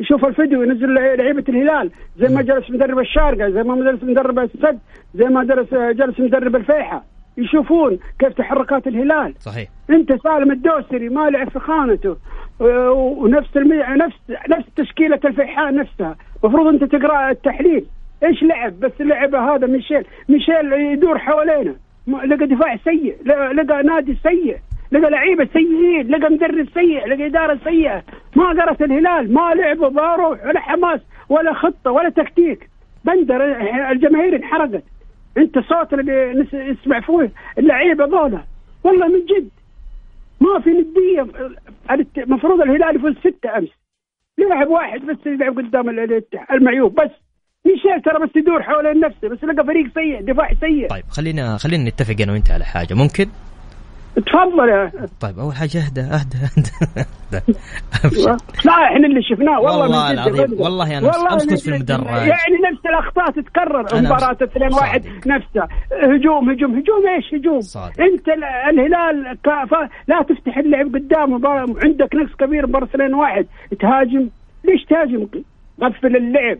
يشوف 0.00 0.24
الفيديو 0.24 0.62
ينزل 0.62 0.94
لعيبة 0.94 1.44
الهلال. 1.48 1.90
زي 2.16 2.34
ما 2.34 2.42
جلس 2.42 2.70
مدرب 2.70 2.98
الشارقة 2.98 3.50
زي 3.50 3.62
ما 3.62 3.90
جلس 3.90 4.02
مدرب 4.04 4.38
السد 4.38 4.78
زي 5.14 5.24
ما 5.24 5.44
درس 5.44 5.74
جلس 5.74 6.20
مدرب 6.20 6.56
الفيحة. 6.56 7.04
يشوفون 7.38 7.98
كيف 8.18 8.32
تحركات 8.32 8.86
الهلال. 8.86 9.34
صحيح. 9.38 9.68
انت 9.90 10.12
سالم 10.22 10.50
الدوسري 10.50 11.08
ما 11.08 11.30
لعب 11.30 11.48
في 11.50 11.58
خانته. 11.58 12.16
و- 12.60 13.24
ونفس 13.24 13.56
المي... 13.56 13.76
نفس 13.76 14.16
نفس 14.50 14.66
تشكيلة 14.76 15.20
الفيحاء 15.24 15.74
نفسها. 15.74 16.16
المفروض 16.44 16.66
انت 16.66 16.84
تقرأ 16.84 17.30
التحليل. 17.30 17.84
إيش 18.24 18.42
لعب؟ 18.42 18.80
بس 18.80 18.92
اللعبه 19.00 19.38
هذا 19.54 19.66
ميشيل 19.66 20.04
ميشيل 20.28 20.72
يدور 20.72 21.18
حوالينا. 21.18 21.74
لقى 22.26 22.46
دفاع 22.46 22.76
سيء 22.76 23.16
لقى 23.54 23.82
نادي 23.82 24.16
سيء. 24.22 24.56
لقى 24.92 25.10
لعيبة 25.10 25.48
سيئين 25.52 26.08
لقى 26.08 26.30
مدرب 26.32 26.68
سيء 26.74 27.06
لقى 27.06 27.26
إدارة 27.26 27.58
سيئة. 27.64 28.02
ما 28.36 28.44
قرأت 28.48 28.82
الهلال 28.82 29.34
ما 29.34 29.54
لعبوا 29.54 29.88
ما 29.90 30.16
روح 30.16 30.46
ولا 30.46 30.60
حماس 30.60 31.00
ولا 31.28 31.52
خطة 31.54 31.90
ولا 31.90 32.08
تكتيك. 32.08 32.70
بندر 33.04 33.44
الجماهير 33.92 34.36
انحرقت. 34.36 34.84
أنت 35.38 35.58
صوت 35.58 35.92
اللي 35.92 36.44
نس- 36.44 36.54
نسمع 36.54 37.00
فيه 37.00 37.30
اللعيبة 37.58 38.04
ذولا 38.04 38.44
والله 38.84 39.08
من 39.08 39.20
جد. 39.26 39.48
ما 40.40 40.60
في 40.60 40.70
ندية. 40.70 41.26
المفروض 42.18 42.60
الهلال 42.60 42.96
يفوز 42.96 43.14
ستة 43.18 43.58
أمس. 43.58 43.68
لاعب 44.38 44.68
واحد 44.68 45.00
بس 45.00 45.26
يلعب 45.26 45.58
قدام 45.58 45.88
المعيوب 46.52 46.94
بس. 46.94 47.10
ميشيل 47.66 48.02
ترى 48.04 48.26
بس 48.26 48.36
يدور 48.36 48.62
حوالين 48.62 49.00
نفسه 49.00 49.28
بس 49.28 49.44
لقى 49.44 49.64
فريق 49.66 49.86
سيء 49.94 50.20
دفاع 50.20 50.48
سيء. 50.60 50.88
طيب 50.88 51.04
خلينا 51.10 51.56
خلينا 51.56 51.88
نتفق 51.90 52.14
أنا 52.22 52.32
وأنت 52.32 52.50
على 52.50 52.64
حاجة. 52.64 52.94
ممكن؟ 52.94 53.26
تفضل 54.16 54.68
يا 54.68 54.92
طيب 55.20 55.38
أول 55.38 55.54
حاجة 55.54 55.78
أهدى 55.78 56.00
أهدى 56.00 56.36
أهدى. 56.44 57.40
لا 58.64 58.72
إحنا 58.72 59.06
اللي 59.06 59.22
شفناه. 59.22 59.60
والله, 59.60 59.78
والله 59.80 60.10
العظيم،. 60.10 60.60
والله 60.60 60.98
أمس 60.98 61.46
كنت 61.50 61.60
في 61.60 61.68
المدرج. 61.74 62.06
يعني 62.06 62.56
نفس 62.72 62.86
الأخطاء 62.86 63.30
تتكرر. 63.30 63.82
مباراة 63.82 64.18
صادق. 64.18 64.42
2 64.42 64.72
1 64.72 65.04
نفسها 65.26 65.68
هجوم 65.92 66.50
هجوم 66.50 66.70
هجوم 66.70 67.06
إيش 67.16 67.34
هجوم؟ 67.34 67.60
صادق. 67.60 68.00
أنت 68.00 68.28
ال- 68.28 68.44
الهلال 68.44 69.38
لا 70.08 70.22
تفتح 70.22 70.58
اللعب 70.58 70.86
قدام. 70.94 71.38
مباراة- 71.40 71.84
عندك 71.84 72.14
نقص 72.14 72.34
كبير 72.38 72.66
مباراة 72.66 72.84
2 72.86 73.14
1 73.14 73.46
تهاجم. 73.80 74.28
ليش 74.64 74.84
تهاجم؟ 74.90 75.26
قفل 75.82 76.16
اللعب. 76.16 76.58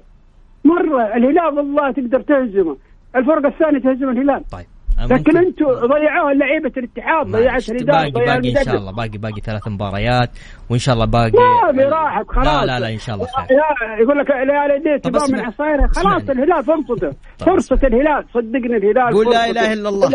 مرة 0.64 1.02
الهلال 1.16 1.59
والله 1.59 1.92
تقدر 1.92 2.21
تهزمه. 2.21 2.76
الفرقة 3.16 3.49
الثانية 3.49 3.78
تهزم 3.78 4.09
الهلال. 4.11 4.45
طيب. 4.52 4.66
لكن 5.00 5.37
أنتم 5.37 5.64
ضيعوها 5.66 6.35
لعيبه 6.35 6.73
الاتحاد 6.76 7.26
ضيعت 7.26 7.69
الإدارة 7.69 8.11
باقي 8.11 8.11
باقي 8.11 8.59
إن 8.61 8.64
شاء. 8.64 8.76
الله 8.76 8.92
باقي 8.92 9.19
باقي 9.19 9.40
ثلاث 9.45 9.69
مباريات 9.69 10.30
وإن 10.71 10.78
شاء 10.78 10.95
الله 10.95 11.04
باقي 11.04 11.30
ما 11.33 11.73
في 11.73 11.85
راحت 11.88 12.26
خلاص 12.28 12.47
لا 12.47 12.66
لا 12.66 12.80
لا 12.80 12.92
إن 12.92 12.99
شاء 12.99 13.14
الله 13.14 13.26
خير. 13.26 13.47
لا 13.57 14.02
يقول 14.02 14.19
لك 14.19 14.30
الهلال 14.30 14.80
يديه 14.80 14.97
طب 14.97 15.11
تبان 15.11 15.33
من 15.33 15.40
عصايره 15.40 15.87
خلاص. 15.87 16.30
الهلال 16.30 16.64
فرصته 16.64 17.16
طب 17.38 17.47
فرصة 17.47 17.78
الهلال 17.85 18.25
صدقني 18.35 18.76
الهلال 18.76 19.14
قول 19.14 19.26
لا. 19.35 19.50
إله 19.50 19.73
إلا 19.73 19.88
الله. 19.88 20.09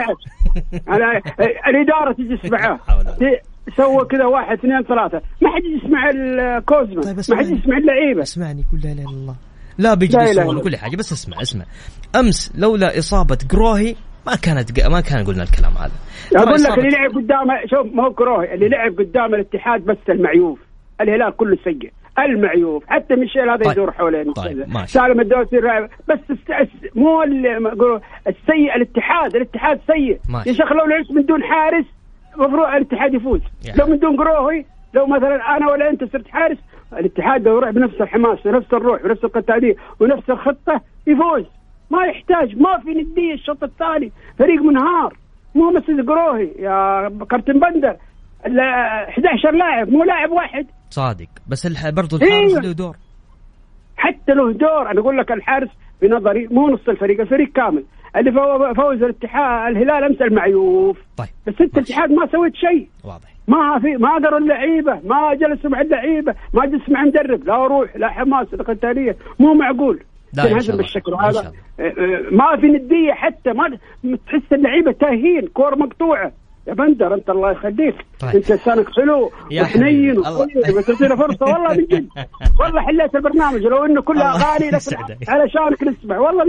أنا 0.89 1.22
الإدارة 1.68 2.13
تجلس 2.18 2.51
معاه 2.51 2.80
لا 3.22 3.42
سوى 3.77 4.06
كذا 4.06 4.25
واحد 4.25 4.58
اثنين 4.58 4.82
ثلاثة. 4.84 5.22
ما 5.42 5.50
حد 5.50 5.62
يسمع 5.77 6.10
الكوزما 6.10 7.01
طيب 7.01 7.15
ما 7.30 7.38
حد. 7.38 7.46
يسمع 7.46 7.77
اللعيبة. 7.77 8.22
اسمعني 8.22 8.65
قول 8.72 8.82
لا 8.84 8.92
إله 8.92 9.01
إلا 9.04 9.10
الله. 9.12 9.36
لا 9.77 9.89
لا 9.89 9.94
بيجلسون 9.94 10.58
وكل 10.58 10.77
حاجة. 10.77 10.96
بس 10.96 11.12
اسمع 11.12 11.42
اسمع. 11.42 11.65
أمس 12.15 12.51
لولا 12.58 13.00
إصابة 13.00 13.38
قروهي 13.50 13.96
ما 14.27 14.36
كانت 14.36 14.79
ما 14.89 15.01
كان 15.01 15.24
قلنا 15.25 15.44
الكلام 15.44 15.72
هذا 15.72 15.91
أقول 16.36 16.63
لك 16.63 16.77
اللي 16.77 16.89
لعب 16.89 17.12
قدام 17.12 17.48
شوف 17.65 17.94
ما 17.96 18.03
هو 18.05 18.13
كروهي 18.13 18.53
اللي 18.53 18.70
لعب 18.70 18.98
قدام 19.00 19.36
الاتحاد 19.36 19.86
بس 19.86 19.98
المعيوف 20.10 20.60
الهلال 21.01 21.36
كله 21.38 21.58
سيء 21.63 21.91
المعيوف 22.20 22.84
حتى 22.88 23.15
ميشيل 23.15 23.50
هذا 23.50 23.63
طيب. 23.63 23.72
يدور 23.72 23.91
حوالين 23.91 24.34
طيب، 24.34 24.65
ماشي. 24.74 24.91
سالم 24.94 25.20
الدوسري 25.20 25.60
لاعب. 25.62 25.89
بس 26.08 26.20
الس- 26.29 26.96
مو 26.96 27.24
السيء 28.27 28.75
الاتحاد 28.75 29.36
الاتحاد 29.36 29.79
سيء. 29.88 30.20
يا 30.48 30.53
شيخ 30.53 30.72
لو 30.74 30.86
لعبت 30.86 31.12
من 31.12 31.25
دون 31.25 31.44
حارس 31.44 31.86
المفروض 32.36 32.67
الاتحاد 32.67 33.13
يفوز 33.13 33.41
يعني. 33.65 33.79
لو 33.79 33.88
من 33.88 34.00
دون 34.00 34.17
قروهي 34.17 34.65
لو 34.94 35.05
مثلا 35.08 35.58
أنا 35.58 35.72
ولا 35.72 35.89
أنت 35.89 36.03
صرت 36.03 36.27
حارس 36.27 36.58
الاتحاد 36.94 37.48
لو 37.48 37.58
يروح 37.58 37.70
بنفس 37.70 38.01
الحماس 38.01 38.46
ونفس 38.46 38.74
الروح 38.74 39.05
ونفس 39.05 39.24
القتالية 39.24 39.75
ونفس 40.00 40.29
الخطة 40.29 40.82
يفوز 41.08 41.46
ما 41.92 42.06
يحتاج 42.06 42.56
ما 42.58 42.77
في 42.80 42.89
نديه 42.89 43.34
الشوط 43.34 43.63
الثاني. 43.63 44.12
فريق 44.39 44.62
منهار. 44.62 45.13
مو 45.56 45.72
مثل 45.72 46.06
قروهي 46.08 46.50
يا 46.60 47.10
كابتن 47.30 47.60
بندر. 47.60 47.96
ال 48.46 48.60
11 48.60 49.51
لاعب 49.51 49.89
مو 49.89 50.04
لاعب 50.04 50.32
واحد. 50.32 50.68
صادق. 50.89 51.27
بس 51.50 51.65
الح... 51.65 51.89
برضو 51.89 52.15
الحارس 52.15 52.32
إيوه. 52.51 52.62
له 52.62 52.72
دور. 52.72 52.96
حتى 53.98 54.32
له 54.34 54.51
دور. 54.54 54.92
أنا 54.92 55.00
أقول 55.00 55.18
لك 55.18 55.32
الحارس 55.32 55.70
بنظري 56.01 56.48
مو 56.51 56.70
نص 56.70 56.89
الفريق 56.89 57.22
الفريق 57.22 57.51
كامل. 57.51 57.84
اللي 58.15 58.32
فو- 58.32 58.74
فوز 58.74 59.04
الاتحاد 59.04 59.72
الهلال 59.75 60.04
أمس 60.04 60.22
المعيوف. 60.22 60.98
طيب. 61.18 61.27
بس 61.48 61.54
أنت 61.62 61.77
الاتحاد 61.77 62.12
ما 62.12 62.27
سويت 62.32 62.56
شيء. 62.56 62.88
واضح. 63.04 63.30
ما 63.48 63.80
في 63.80 63.88
ما 63.98 64.13
قروا 64.15 64.39
اللعيبة 64.39 65.00
ما 65.04 65.34
جلسوا 65.34 65.70
مع 65.70 65.82
اللعيبة 65.82 66.36
ما 66.54 66.65
جلس 66.65 66.89
مع 66.89 67.04
مدرب. 67.04 67.44
لا 67.44 67.68
روح 67.68 67.96
لا 67.96 68.10
حماس 68.10 68.54
لا 68.54 68.63
قتالية. 68.63 69.15
مو 69.39 69.54
معقول. 69.54 70.00
تنهزم. 70.44 70.77
بالشكل 70.77 71.13
إن 71.13 71.20
هذا 71.20 71.42
شاء 71.42 71.54
آه، 71.80 71.84
آه، 71.84 72.24
ما 72.32 72.58
في 72.58 72.68
ندية 72.68 73.13
حتى 73.13 73.54
ما 73.54 73.77
تحس 74.27 74.54
اللعيبه 74.54 74.92
تاهين 74.92 75.48
كور 75.48 75.75
مقطوعة. 75.75 76.32
يا 76.67 76.74
بندر 76.74 77.13
أنت 77.13 77.29
الله 77.29 77.51
يخليك 77.51 77.95
طيب. 78.19 78.36
أنت 78.36 78.51
لسانك 78.51 78.86
حلو 78.95 79.31
يا 79.51 79.62
وحنين 79.63 80.24
تعطينا 80.88 81.15
فرصة 81.15 81.45
والله 81.45 81.69
من 81.74 81.86
جد 81.86 82.07
والله 82.60 82.81
حليت 82.81 83.15
البرنامج 83.15 83.62
لو 83.62 83.86
إنه 83.86 84.01
كله 84.01 84.22
الله 84.36 84.45
أغاني 84.45 84.67
لكن. 84.69 85.31
علشانك 85.31 85.84
نسمع 85.84 86.17
والله 86.19 86.43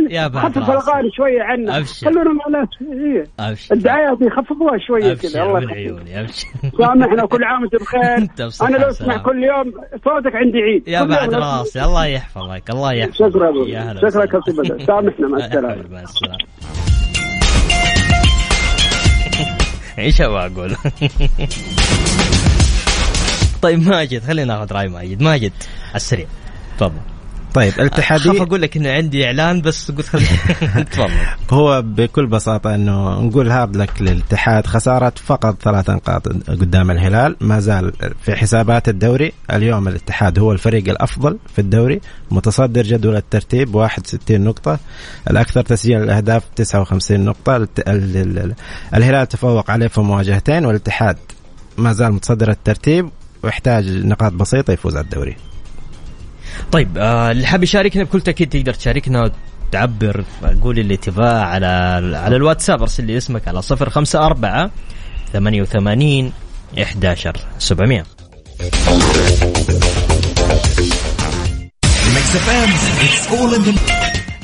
خفف. 0.59 0.71
الأغاني 0.71 1.11
شوية 1.17 1.43
عنا. 1.43 1.85
خلونا 1.85 2.31
مع 2.33 2.61
ناس 2.61 2.69
إيه. 2.93 3.25
الدعايات 3.73 4.19
يخففوها 4.23 4.79
شوية 4.87 5.15
كذا 5.15 5.43
الله 5.43 5.63
يخليك 5.63 6.31
سامحنا 6.79 7.25
وكل 7.25 7.45
عام 7.45 7.63
وأنت 7.63 7.75
بخير 7.77 8.29
أنا 8.63 8.77
لو. 8.77 8.89
أسمع 8.89 9.17
كل 9.17 9.45
يوم 9.45 9.73
صوتك 10.05 10.35
عندي 10.37 10.59
عيد 10.59 10.89
يا 10.89 11.03
كل 11.03 11.09
بعد 11.09 11.35
راسي 11.35 11.83
الله 11.85 12.07
يحفظك 12.07 12.71
الله 12.71 12.93
يحفظك 12.93 13.15
شكرا 13.29 13.51
شكرا. 14.11 14.25
كابتن 14.27 14.53
بدر. 14.53 14.79
سامحنا، 14.87 15.29
مع. 15.29 15.39
حبيبي، 15.73 15.95
مع 15.95 16.01
السلامة 16.03 16.96
إيش 19.99 20.21
أبغى 20.21 20.47
أقول؟ 20.47 20.77
طيب 23.63 23.89
ماجد 23.89 24.25
خلينا 24.25 24.55
ناخذ 24.55 24.73
رأي 24.73 24.89
ماجد. 24.89 25.23
ماجد 25.23 25.53
على 25.89 25.97
السريع. 25.97 26.27
تفضل. 26.79 27.01
طيب 27.57 27.71
خاف 27.73 27.81
الاتحادية 27.81 28.43
أقول 28.43 28.63
لك 28.63 28.77
إنه 28.77 28.91
عندي 28.91 29.27
إعلان 29.27 29.61
بس 29.61 29.91
قلت 29.91 30.07
تفضل. 30.93 31.11
هو 31.51 31.83
بكل 31.83 32.27
بساطة 32.27 32.75
إنه 32.75 33.21
نقول 33.21 33.51
هارد 33.51 33.77
لك 33.77 34.03
للاتحاد 34.03 34.67
خسارة 34.67 35.13
فقط 35.25 35.63
ثلاث 35.63 35.91
نقاط 35.91 36.29
قدام 36.49 36.91
الهلال 36.91 37.37
ما 37.41 37.61
زال 37.61 37.93
في 38.23 38.37
حسابات 38.37 38.89
الدوري. 38.89 39.33
اليوم 39.53 39.89
الاتحاد 39.89 40.39
هو 40.39 40.53
الفريق 40.53 40.89
الأفضل 40.89 41.39
في 41.55 41.59
الدوري 41.59 42.01
متصدر 42.31 42.83
جدول 42.83 43.17
الترتيب 43.17 43.75
61 43.75 44.41
نقطة 44.41 44.79
الأكثر 45.31 45.63
تسجيل 45.63 46.03
الأهداف 46.03 46.43
59 46.57 47.21
نقطة. 47.25 47.57
الت- 47.57 47.89
ال- 47.89 48.17
ال- 48.17 48.39
ال- 48.39 48.55
الهلال 48.95 49.29
تفوق 49.29 49.71
عليه 49.71 49.87
في 49.89 50.01
مواجهتين 50.01 50.65
والاتحاد 50.65 51.17
ما 51.79 51.93
زال 51.93 52.13
متصدر 52.13 52.51
الترتيب 52.51 53.09
ويحتاج 53.43 53.89
نقاط 54.07 54.33
بسيطة 54.33 54.73
يفوز 54.73 54.97
على 54.97 55.05
الدوري. 55.05 55.37
طيب 56.73 56.99
آه 56.99 57.31
اللي 57.31 57.47
حاب 57.47 57.63
يشاركنا 57.63 58.05
بكل 58.05 58.21
تأكيد 58.21 58.49
تقدر 58.49 58.75
تشاركنا 58.75 59.31
تعبر 59.73 60.25
قول 60.63 60.79
اللي 60.79 60.97
تبغاه 60.97 61.41
على 61.45 61.67
على 62.17 62.37
الواتساب 62.37 62.81
ارسل 62.81 63.05
لي 63.05 63.17
اسمك 63.17 63.49
على 63.49 63.61
054 63.71 64.71
88 65.33 66.33
11 66.79 67.37
700 67.59 68.05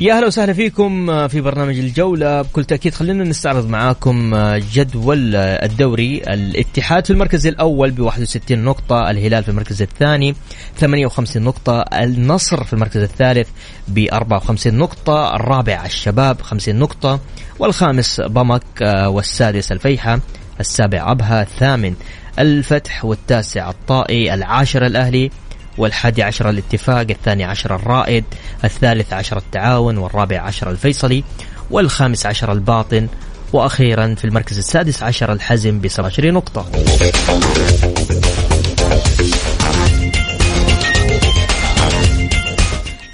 يا 0.01 0.17
أهلا 0.17 0.27
وسهلا 0.27 0.53
فيكم 0.53 1.11
آه، 1.11 1.27
في 1.27 1.41
برنامج 1.41 1.79
الجولة. 1.79 2.43
بكل 2.43 2.65
تأكيد 2.65 2.95
خلينا 2.95 3.25
نستعرض 3.25 3.69
معاكم 3.69 4.35
آه، 4.35 4.63
جدول 4.73 5.37
آه، 5.37 5.65
الدوري 5.67 6.23
الاتحاد 6.29 7.05
في 7.05 7.13
المركز 7.13 7.47
الأول 7.47 7.91
ب 7.91 8.01
61 8.01 8.65
نقطة 8.65 9.11
الهلال 9.11 9.43
في 9.43 9.49
المركز 9.49 9.83
الثاني 9.83 10.35
58 10.77 11.43
نقطة 11.43 11.81
النصر 11.81 12.65
في 12.65 12.73
المركز 12.73 13.03
الثالث 13.03 13.49
ب 13.89 14.07
54 14.13 14.75
نقطة 14.75 15.37
الرابع 15.37 15.87
الشباب 15.87 16.43
50 16.43 16.77
نقطة 16.77 17.21
والخامس 17.59 18.21
آه، 18.21 19.09
والسادس 19.09 19.73
الفيحة 19.73 20.21
السابع 20.61 21.11
أبها 21.11 21.43
الثامن 21.43 21.95
الفتح 22.39 23.05
والتاسع 23.05 23.71
الطائي 23.71 24.35
العاشر 24.35 24.87
الأهلي 24.87 25.31
والحادي 25.79 26.23
عشر 26.23 26.50
الاتفاق 26.50 27.07
الثاني 27.11 27.45
عشر 27.45 27.75
الرائد 27.75 28.25
الثالث 28.64 29.12
عشر 29.12 29.38
التعاون 29.38 29.99
والرابع 29.99 30.41
عشر 30.41 30.71
الفيصلي 30.71 31.25
والخامس 31.71 32.26
عشر 32.26 32.52
الباطن 32.52 33.09
وأخيرا 33.52 34.14
في 34.14 34.25
المركز 34.25 34.59
السادس 34.59 35.02
عشر 35.02 35.33
الحزم 35.33 35.79
ب 35.79 35.88
27 35.88 36.35
نقطة. 36.35 36.67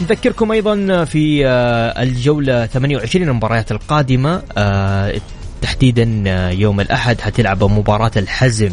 نذكركم 0.00 0.52
أيضا 0.52 1.04
في 1.04 1.46
آه، 1.46 2.02
الجولة 2.02 2.66
28 2.66 3.28
المباريات 3.28 3.72
القادمة 3.72 4.42
آه، 4.58 5.20
تحديدا 5.62 6.24
آه، 6.26 6.50
يوم 6.50 6.80
الأحد 6.80 7.20
حتلعب 7.20 7.64
مباراة 7.64 8.10
الحزم 8.16 8.70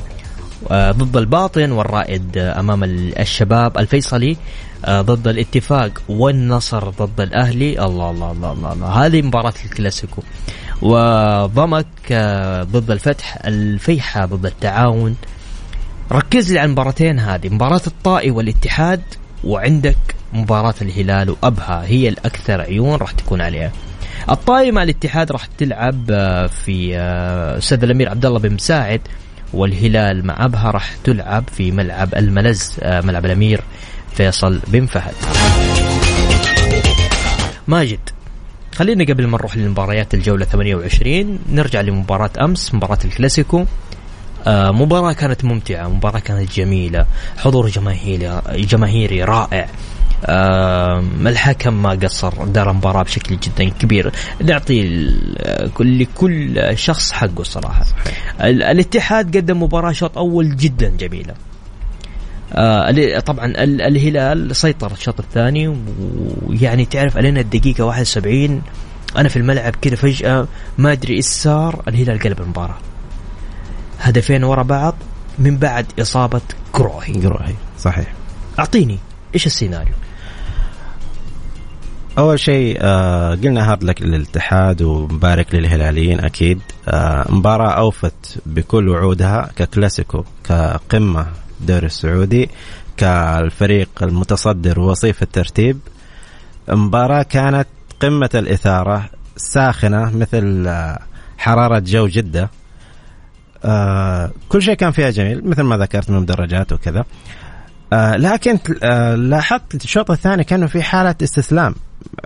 ضد 0.71 1.17
الباطن 1.17 1.71
والرائد 1.71 2.37
آه، 2.37 2.59
أمام 2.59 2.83
ال- 2.83 3.19
الشباب 3.19 3.77
الفيصلي 3.77 4.37
آه، 4.85 5.01
ضد 5.01 5.27
الاتفاق 5.27 5.91
والنصر 6.09 6.89
ضد 6.89 7.21
الأهلي. 7.21 7.85
الله 7.85 8.11
الله 8.11 8.31
الله 8.31 8.51
الله, 8.51 8.73
الله. 8.73 8.87
هذه 8.87 9.21
مباراة 9.21 9.53
الكلاسيكو. 9.65 10.21
وضمك 10.81 11.85
آه، 12.11 12.63
ضد 12.63 12.91
الفتح 12.91 13.37
الفيحة 13.45 14.25
ضد 14.25 14.45
التعاون. 14.45 15.15
ركز 16.11 16.51
لي 16.53 16.59
على 16.59 16.65
المباراتين 16.65 17.19
هذه. 17.19 17.49
مباراة 17.49 17.81
الطائي 17.87 18.31
والاتحاد 18.31 19.01
وعندك 19.43 19.97
مباراة 20.33 20.75
الهلال 20.81 21.29
وأبها. 21.29 21.83
هي 21.85 22.09
الأكثر 22.09 22.61
عيون 22.61 22.95
راح 22.95 23.11
تكون 23.11 23.41
عليها. 23.41 23.71
الطائي 24.29 24.71
مع 24.71 24.83
الاتحاد 24.83 25.31
راح 25.31 25.45
تلعب 25.45 26.11
آه، 26.11 26.47
في 26.47 26.97
آه، 26.97 27.57
أستاذ 27.57 27.83
الأمير 27.83 28.09
عبد 28.09 28.25
الله 28.25 28.39
بن 28.39 28.53
مساعد. 28.53 29.01
والهلال 29.55 30.27
مع 30.27 30.45
ابها 30.45 30.71
راح 30.71 30.95
تلعب 31.03 31.43
في 31.57 31.71
ملعب 31.71 32.15
الملز 32.15 32.71
آه، 32.79 33.01
ملعب 33.01 33.25
الأمير 33.25 33.61
فيصل 34.15 34.59
بن 34.67 34.85
فهد. 34.85 35.13
ماجد 37.67 37.99
خلينا 38.75 39.03
قبل 39.03 39.27
ما 39.27 39.37
نروح 39.37 39.57
لمباريات 39.57 40.13
الجولة 40.13 40.45
28 40.45 41.39
نرجع 41.51 41.81
لمباراة 41.81 42.29
أمس 42.41 42.73
مباراة 42.73 42.99
الكلاسيكو. 43.05 43.65
آه، 44.47 44.71
مباراة 44.71 45.13
كانت 45.13 45.45
ممتعة 45.45 45.87
مباراة 45.87 46.19
كانت 46.19 46.51
جميلة 46.51 47.05
حضور 47.37 47.67
جماهيري 47.67 48.41
جماهيري 48.55 49.23
رائع. 49.23 49.67
الحكم 51.27 51.81
ما 51.83 51.89
قصر 51.89 52.45
دار 52.45 52.71
المباراة 52.71 53.03
بشكل 53.03 53.37
جدا 53.37 53.69
كبير. 53.69 54.11
نعطي 54.43 54.83
لكل 55.79 56.77
شخص 56.77 57.11
حقه 57.11 57.43
صراحة. 57.43 57.85
ال- 58.41 58.63
الاتحاد 58.63 59.37
قدم 59.37 59.63
مباراة 59.63 59.91
شوط 59.91 60.17
أول 60.17 60.55
جدا 60.55 60.89
جميلة. 60.89 61.33
آه 62.53 63.19
طبعا 63.19 63.45
ال- 63.45 63.81
الهلال 63.81 64.55
سيطر 64.55 64.91
الشوط 64.91 65.19
الثاني 65.19 65.77
ويعني 66.47 66.85
تعرف 66.85 67.17
علينا 67.17 67.39
الدقيقة 67.39 67.83
71 67.85 68.61
أنا 69.17 69.29
في 69.29 69.37
الملعب 69.37 69.75
كذا 69.81 69.95
فجأة 69.95 70.47
ما 70.77 70.91
أدري 70.91 71.15
إيش 71.15 71.25
صار 71.25 71.83
الهلال 71.87 72.19
قلب 72.19 72.41
المباراة. 72.41 72.77
هدفين 73.99 74.43
ورا 74.43 74.63
بعض 74.63 74.95
من 75.39 75.57
بعد 75.57 75.85
إصابة 76.01 76.41
كروهي. 76.71 77.13
قروهي 77.13 77.53
صحيح. 77.79 78.13
أعطيني 78.59 78.97
إيش 79.35 79.45
السيناريو؟ 79.45 79.93
أول 82.17 82.39
شيء 82.39 82.77
آه 82.81 83.35
قلنا 83.35 83.71
هارد 83.71 83.83
لك 83.83 84.01
للاتحاد 84.01 84.81
ومبارك 84.81 85.55
للهلاليين 85.55 86.19
أكيد. 86.19 86.61
آه 86.87 87.25
مباراة 87.31 87.71
أوفت 87.71 88.37
بكل 88.45 88.89
وعودها 88.89 89.49
ككلاسيكو 89.55 90.23
كقمة 90.43 91.27
الدوري 91.61 91.85
السعودي 91.85 92.49
كالفريق 92.97 93.89
المتصدر 94.01 94.79
ووصيف 94.79 95.23
الترتيب. 95.23 95.79
مباراة 96.69 97.23
كانت 97.23 97.67
قمة 98.01 98.29
الإثارة 98.35 99.09
ساخنة 99.37 100.17
مثل 100.17 100.65
آه 100.67 100.99
حرارة 101.37 101.79
جو 101.79 102.07
جدة. 102.07 102.49
آه 103.65 104.31
كل 104.49 104.61
شيء 104.61 104.73
كان 104.73 104.91
فيها 104.91 105.09
جميل 105.09 105.47
مثل 105.47 105.61
ما 105.61 105.77
ذكرت 105.77 106.09
من 106.09 106.19
مدرجات 106.19 106.73
وكذا. 106.73 107.05
آه 107.93 108.15
لكن 108.15 108.59
آه 108.83 109.15
لاحظت 109.15 109.75
الشوط 109.75 110.11
الثاني 110.11 110.43
كأنه 110.43 110.67
في 110.67 110.81
حالة 110.83 111.15
استسلام. 111.23 111.75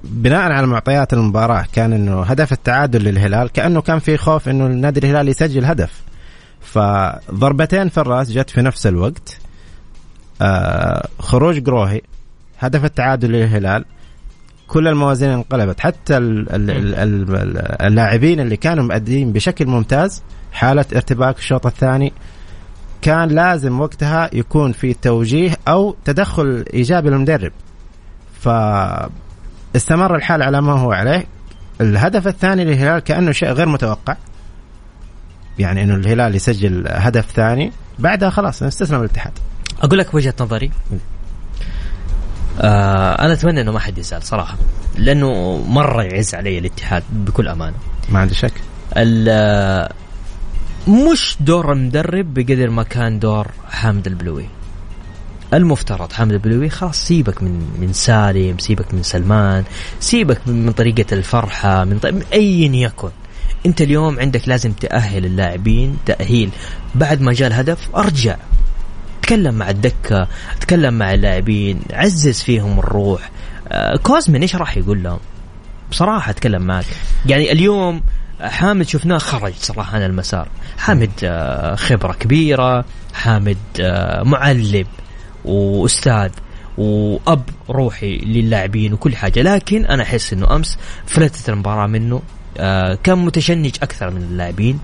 بناء 0.03 0.51
على 0.51 0.67
معطيات 0.67 1.13
المباراة 1.13 1.65
كان 1.73 1.93
إنه 1.93 2.21
هدف 2.23 2.51
التعادل 2.53 3.03
للهلال 3.03 3.49
كأنه 3.51 3.81
كان 3.81 3.99
في 3.99 4.17
خوف 4.17 4.49
إنه 4.49 4.65
النادي 4.65 4.99
الهلال 4.99 5.27
يسجل 5.29 5.65
هدف. 5.65 6.01
فضربتين 6.61 7.89
في 7.89 7.97
الرأس 7.97 8.31
جت 8.31 8.49
في 8.49 8.61
نفس 8.61 8.87
الوقت. 8.87 9.37
آه 10.41 11.07
خروج 11.19 11.65
قروهي 11.65 12.01
هدف 12.59 12.85
التعادل 12.85 13.31
للهلال. 13.31 13.85
كل 14.67 14.87
الموازين 14.87 15.29
انقلبت. 15.29 15.79
حتى 15.79 16.17
ال- 16.17 16.49
ال- 16.55 16.71
ال- 16.71 17.35
ال- 17.35 17.81
اللاعبين 17.81 18.39
اللي 18.39 18.57
كانوا 18.57 18.83
مؤدين 18.83 19.33
بشكل 19.33 19.65
ممتاز 19.65 20.23
حالة 20.51 20.85
ارتباك 20.95 21.37
الشوط 21.37 21.65
الثاني. 21.65 22.13
كان 23.01 23.29
لازم 23.29 23.79
وقتها 23.79 24.29
يكون 24.33 24.71
في 24.71 24.93
توجيه 24.93 25.57
أو 25.67 25.95
تدخل 26.05 26.65
إيجابي 26.73 27.09
للمدرب. 27.09 27.51
فاستمر 28.41 30.15
الحال 30.15 30.43
على 30.43 30.61
ما 30.61 30.73
هو 30.73 30.91
عليه. 30.91 31.25
الهدف 31.81 32.27
الثاني 32.27 32.65
للهلال 32.65 32.99
كأنه 32.99 33.31
شيء 33.31 33.49
غير 33.49 33.69
متوقع. 33.69 34.15
يعني 35.59 35.83
إنه 35.83 35.95
الهلال 35.95 36.35
يسجل 36.35 36.85
هدف 36.87 37.31
ثاني. 37.31 37.71
بعدها 37.99 38.29
خلاص 38.29 38.63
استسلم 38.63 38.99
الاتحاد. 38.99 39.33
أقول 39.81 39.99
لك 39.99 40.13
وجهة 40.13 40.33
نظري. 40.41 40.71
آه 42.61 43.25
أنا 43.25 43.33
أتمنى 43.33 43.61
إنه 43.61 43.71
ما 43.71 43.79
حد 43.79 43.97
يزعل 43.97 44.23
صراحة. 44.23 44.55
لأنه 44.97 45.57
مرة 45.67 46.03
يعز 46.03 46.35
علي 46.35 46.57
الاتحاد 46.59 47.03
بكل 47.11 47.47
أمانة. 47.47 47.75
ما 48.09 48.19
عندي 48.19 48.33
شك. 48.35 48.53
ال- 48.97 49.89
مش 50.89 51.37
دور 51.39 51.73
المدرب 51.73 52.33
بقدر 52.33 52.69
ما 52.69 52.83
كان 52.83 53.19
دور 53.19 53.47
حامد 53.69 54.07
البلوي. 54.07 54.45
المفترض 55.53 56.11
حامد 56.11 56.31
البلوي 56.31 56.69
خلاص 56.69 57.07
سيبك 57.07 57.43
من 57.43 57.77
من 57.79 57.93
سالم 57.93 58.57
سيبك 58.57 58.93
من 58.93 59.03
سلمان 59.03 59.63
سيبك 59.99 60.47
من, 60.47 60.71
طريقة 60.71 61.05
الفرحة 61.13 61.85
من 61.85 61.99
طريقة 61.99 62.25
أيا 62.33 62.71
يكن. 62.75 63.09
أنت 63.65 63.81
اليوم 63.81 64.19
عندك 64.19 64.47
لازم 64.47 64.71
تأهل 64.71 65.25
اللاعبين 65.25 65.97
تأهيل. 66.05 66.49
بعد 66.95 67.21
ما 67.21 67.33
جاء 67.33 67.47
الهدف 67.47 67.95
أرجع. 67.95 68.35
تكلم 69.21 69.55
مع 69.55 69.69
الدكة 69.69 70.27
تكلم 70.61 70.93
مع 70.93 71.13
اللاعبين 71.13 71.79
عزز 71.93 72.41
فيهم 72.41 72.79
الروح. 72.79 73.31
آه 73.67 73.95
كوزمن 73.95 74.41
إيش 74.41 74.55
راح 74.55 74.77
يقول 74.77 75.03
لهم؟ 75.03 75.19
بصراحة 75.91 76.31
أتكلم 76.31 76.61
معك. 76.61 76.85
يعني 77.25 77.51
اليوم 77.51 78.01
حامد 78.41 78.87
شفناه 78.87 79.17
خرج 79.17 79.53
صراحة 79.53 79.95
عن 79.95 80.03
المسار 80.03 80.47
حامد 80.77 81.11
آه 81.23 81.75
خبرة 81.75 82.13
كبيرة 82.13 82.85
حامد 83.13 83.57
آه 83.81 84.23
معلم 84.23 84.85
وأستاذ 85.45 86.29
وأب 86.77 87.43
روحي 87.69 88.17
للاعبين 88.17 88.93
وكل 88.93 89.15
حاجة 89.15 89.41
لكن 89.41 89.85
أنا 89.85 90.03
أحس 90.03 90.33
إنه 90.33 90.55
أمس 90.55 90.77
فلتت 91.05 91.49
المباراة 91.49 91.87
منه 91.87 92.21
آه 92.57 92.97
كان 93.03 93.17
متشنج 93.17 93.75
أكثر 93.83 94.09
من 94.09 94.21
اللاعبين 94.21 94.79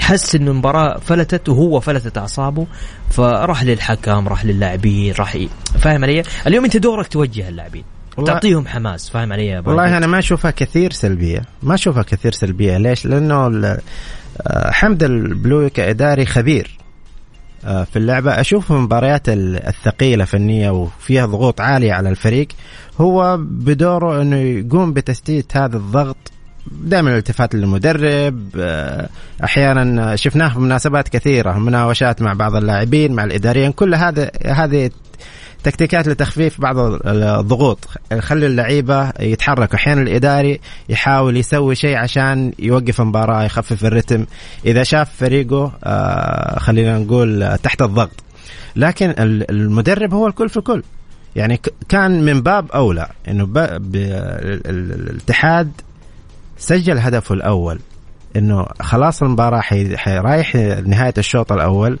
حس 0.00 0.34
إنه 0.34 0.50
المباراة 0.50 0.98
فلتت 0.98 1.48
وهو 1.48 1.80
فلتت 1.80 2.18
أعصابه 2.18 2.66
فراح 3.10 3.64
للحكم 3.64 4.28
راح 4.28 4.44
للاعبين 4.44 5.14
راح. 5.18 5.38
فاهم 5.78 6.04
علي؟ 6.04 6.22
اليوم 6.46 6.64
أنت 6.64 6.76
دورك 6.76 7.08
توجه 7.08 7.48
اللاعبين 7.48 7.84
تعطيهم 8.26 8.66
حماس 8.66 9.10
فاهم 9.10 9.32
علي 9.32 9.46
يا 9.46 9.62
والله 9.66 9.96
أنا 9.96 10.06
ما 10.06 10.18
أشوفها 10.18 10.50
كثير 10.50 10.92
سلبية 10.92 11.42
ما 11.62 11.74
أشوفها 11.74 12.02
كثير 12.02 12.32
سلبية 12.32 12.78
ليش؟ 12.78 13.06
لأنه 13.06 13.46
آه، 14.46 14.70
حمد 14.70 15.02
البلوي 15.02 15.70
كإداري 15.70 16.26
خبير 16.26 16.78
آه، 17.64 17.84
في 17.84 17.98
اللعبة. 17.98 18.40
أشوف 18.40 18.72
المباريات 18.72 19.22
الثقيلة 19.28 20.24
فنية 20.24 20.70
وفيها 20.70 21.26
ضغوط 21.26 21.60
عالية 21.60 21.92
على 21.92 22.08
الفريق. 22.08 22.48
هو 23.00 23.36
بدوره 23.40 24.22
أنه 24.22 24.36
يقوم 24.36 24.92
بتسديد 24.92 25.44
هذا 25.54 25.76
الضغط 25.76 26.32
دائما 26.70 27.10
الالتفات 27.10 27.54
للمدرب 27.54 28.48
آه، 28.60 29.08
أحيانا 29.44 30.16
شفناه 30.16 30.48
في 30.48 30.58
مناسبات 30.58 31.08
كثيرة 31.08 31.58
مناوشات 31.58 32.22
مع 32.22 32.32
بعض 32.32 32.56
اللاعبين 32.56 33.12
مع 33.12 33.24
الإداريين 33.24 33.72
كل 33.72 33.94
هذا 33.94 34.30
هذه 34.46 34.90
تكتيكات 35.62 36.08
لتخفيف 36.08 36.60
بعض 36.60 36.76
الضغوط. 37.06 37.88
خلي 38.18 38.46
اللعيبة 38.46 39.12
يتحركوا. 39.20 39.74
أحيانا 39.74 40.02
الإداري 40.02 40.60
يحاول 40.88 41.36
يسوي 41.36 41.74
شيء 41.74 41.96
عشان 41.96 42.52
يوقف 42.58 43.00
المباراة 43.00 43.44
يخفف 43.44 43.84
الرتم. 43.84 44.26
إذا 44.66 44.82
شاف 44.82 45.16
فريقه 45.16 45.72
آه، 45.84 46.58
خلينا 46.58 46.98
نقول 46.98 47.58
تحت 47.62 47.82
الضغط. 47.82 48.10
لكن 48.76 49.14
المدرب 49.18 50.14
هو 50.14 50.26
الكل 50.26 50.48
في 50.48 50.56
الكل. 50.56 50.82
يعني 51.36 51.60
كان 51.88 52.24
من 52.24 52.42
باب 52.42 52.72
أولى 52.72 53.08
إنه 53.28 53.48
الاتحاد 54.66 55.72
سجل 56.58 56.98
هدفه 56.98 57.34
الأول. 57.34 57.78
إنه 58.36 58.66
خلاص 58.80 59.22
المباراة 59.22 59.60
حيرايح 59.96 60.54
نهاية 60.86 61.14
الشوط 61.18 61.52
الأول. 61.52 61.98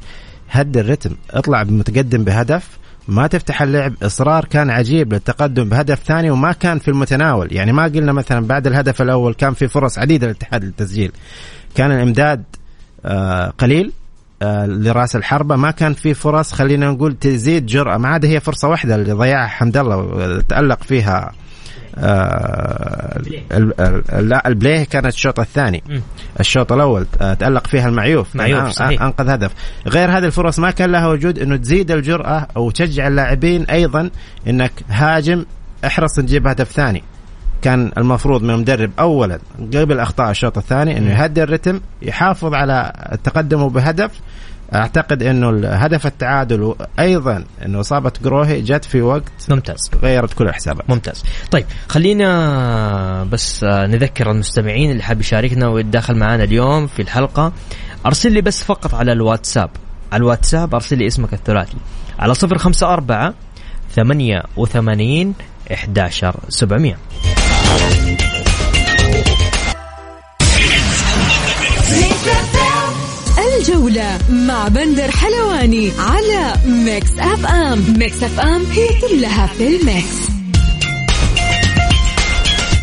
هد 0.50 0.76
الرتم. 0.76 1.10
اطلع 1.30 1.64
متقدم 1.64 2.24
بهدف. 2.24 2.81
ما 3.08 3.26
تفتح 3.26 3.62
اللعب. 3.62 3.94
إصرار 4.02 4.44
كان 4.44 4.70
عجيب 4.70 5.12
للتقدم 5.12 5.68
بهدف 5.68 6.02
ثاني 6.02 6.30
وما 6.30 6.52
كان 6.52 6.78
في 6.78 6.88
المتناول. 6.88 7.52
يعني 7.52 7.72
ما 7.72 7.84
قلنا 7.84 8.12
مثلا 8.12 8.46
بعد 8.46 8.66
الهدف 8.66 9.02
الأول 9.02 9.34
كان 9.34 9.54
في 9.54 9.68
فرص 9.68 9.98
عديدة 9.98 10.26
للاتحاد 10.26 10.64
للتسجيل. 10.64 11.12
كان 11.74 11.92
الإمداد 11.92 12.44
آه، 13.04 13.52
قليل 13.58 13.92
آه، 14.42 14.66
لرأس 14.66 15.16
الحربة. 15.16 15.56
ما 15.56 15.70
كان 15.70 15.94
في 15.94 16.14
فرص 16.14 16.52
خلينا 16.52 16.90
نقول 16.90 17.16
تزيد 17.16 17.66
جرأة. 17.66 17.96
ما 17.98 18.08
عاد 18.08 18.24
هي 18.24 18.40
فرصة 18.40 18.68
واحدة 18.68 18.94
اللي 18.94 19.12
ضيعها 19.12 19.46
حمد 19.46 19.76
الله 19.76 20.40
تألق 20.48 20.82
فيها 20.82 21.32
لا 24.20 24.48
البليه 24.48 24.84
كانت 24.84 25.06
الشوط 25.06 25.40
الثاني. 25.40 25.82
الشوط 26.40 26.72
الأول 26.72 27.06
آه، 27.20 27.34
تألق 27.34 27.66
فيها 27.66 27.88
المعيوف. 27.88 28.36
معيوف 28.36 28.68
صحيح. 28.68 29.02
أنقذ 29.02 29.28
هدف. 29.30 29.52
غير 29.86 30.18
هذه 30.18 30.24
الفرص 30.24 30.58
ما 30.58 30.70
كان 30.70 30.92
لها 30.92 31.08
وجود 31.08 31.38
إنه 31.38 31.56
تزيد 31.56 31.90
الجرأة 31.90 32.46
أو 32.56 32.70
تشجع 32.70 33.08
اللاعبين 33.08 33.64
أيضا 33.64 34.10
إنك 34.48 34.72
هاجم 34.88 35.44
احرص 35.86 36.14
تجيب 36.14 36.46
هدف 36.46 36.70
ثاني. 36.70 37.02
كان 37.62 37.92
المفروض 37.98 38.42
من 38.42 38.50
المدرب 38.50 38.90
اولا 38.98 39.38
قبل 39.74 40.00
أخطاء 40.00 40.30
الشوط 40.30 40.58
الثاني 40.58 40.98
إنه 40.98 41.10
يهدي 41.10 41.42
الرتم 41.42 41.80
يحافظ 42.02 42.54
على 42.54 42.92
التقدم 43.12 43.68
بهدف 43.68 44.10
أعتقد 44.74 45.22
إنه 45.22 45.68
هدف 45.68 46.06
التعادل 46.06 46.62
وأيضا 46.62 47.44
إنه 47.66 47.80
إصابة 47.80 48.12
جروهي 48.24 48.62
جت 48.62 48.84
في 48.84 49.02
وقت 49.02 49.32
ممتاز. 49.48 49.90
غيرت 50.02 50.32
كل 50.32 50.48
الحسابات 50.48 50.90
ممتاز. 50.90 51.24
طيب 51.50 51.66
خلينا 51.88 53.24
بس 53.24 53.64
نذكر 53.64 54.30
المستمعين 54.30 54.90
اللي 54.90 55.02
حاب 55.02 55.20
يشاركنا 55.20 55.68
ويتداخل 55.68 56.16
معنا 56.16 56.44
اليوم 56.44 56.86
في 56.86 57.02
الحلقة. 57.02 57.52
أرسل 58.06 58.32
لي 58.32 58.40
بس 58.40 58.62
فقط 58.62 58.94
على 58.94 59.12
الواتساب. 59.12 59.70
على 60.12 60.20
الواتساب 60.20 60.74
أرسل 60.74 60.98
لي 60.98 61.06
اسمك 61.06 61.32
الثلاثي. 61.32 61.76
على 62.18 62.34
054 62.34 63.34
88 63.96 65.34
11700 65.70 66.96
الجولة 73.62 74.18
مع 74.30 74.68
بندر 74.68 75.10
حلواني 75.10 75.90
على 75.98 76.54
ميكس 76.66 77.18
أف 77.18 77.46
أم. 77.46 77.98
ميكس 77.98 78.22
أف 78.22 78.40
أم 78.40 78.62
هي 78.64 78.88
كلها 79.00 79.46
في 79.46 79.66
الميكس. 79.66 80.28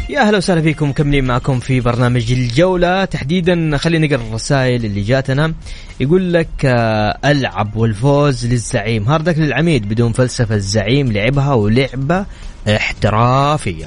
يا 0.10 0.20
أهلا 0.20 0.38
وسهلا 0.38 0.62
فيكم 0.62 0.89
مكملين 0.89 1.26
معكم 1.26 1.60
في 1.60 1.80
برنامج 1.80 2.32
الجولة. 2.32 3.06
تحديدا 3.06 3.78
خلينا 3.78 4.08
نقرا 4.08 4.22
الرسائل 4.30 4.86
اللي 4.86 5.02
جاتنا. 5.02 5.54
يقول 6.00 6.34
لك 6.34 6.65
آه، 6.65 7.18
ألعب 7.26 7.76
والفوز 7.76 8.46
للزعيم. 8.46 9.10
hard 9.10 9.23
luck 9.23 9.38
للعميد 9.38 9.89
بدون 9.89 10.12
فلسفة 10.12 10.56
الزعيم 10.56 11.12
لعبها 11.12 11.54
ولعبة 11.54 12.26
احترافية. 12.68 13.86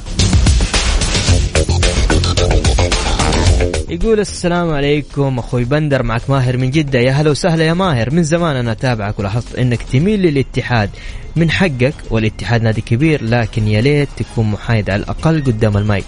يقول 3.89 4.21
السلام 4.21 4.71
عليكم 4.71 5.39
أخوي 5.39 5.65
بندر 5.65 6.03
معك 6.03 6.31
ماهر 6.31 6.57
من 6.57 6.71
جدة. 6.71 6.99
يا 6.99 7.13
هلا 7.13 7.31
وسهلا 7.31 7.65
يا 7.65 7.75
ماهر. 7.75 8.15
من 8.15 8.23
زمان 8.23 8.57
أنا 8.57 8.73
أتابعك 8.73 9.19
ولاحظت 9.19 9.55
إنك 9.55 9.83
تميل 9.83 10.23
للاتحاد. 10.23 10.91
من 11.37 11.51
حقك 11.51 11.95
والاتحاد 12.11 12.63
نادي 12.63 12.81
كبير 12.81 13.25
لكن 13.25 13.69
يا 13.69 13.81
ليت 13.81 14.09
تكون 14.17 14.51
محايد 14.51 14.91
على 14.91 15.03
الأقل 15.03 15.45
قدام 15.45 15.77
الماي 15.77 16.05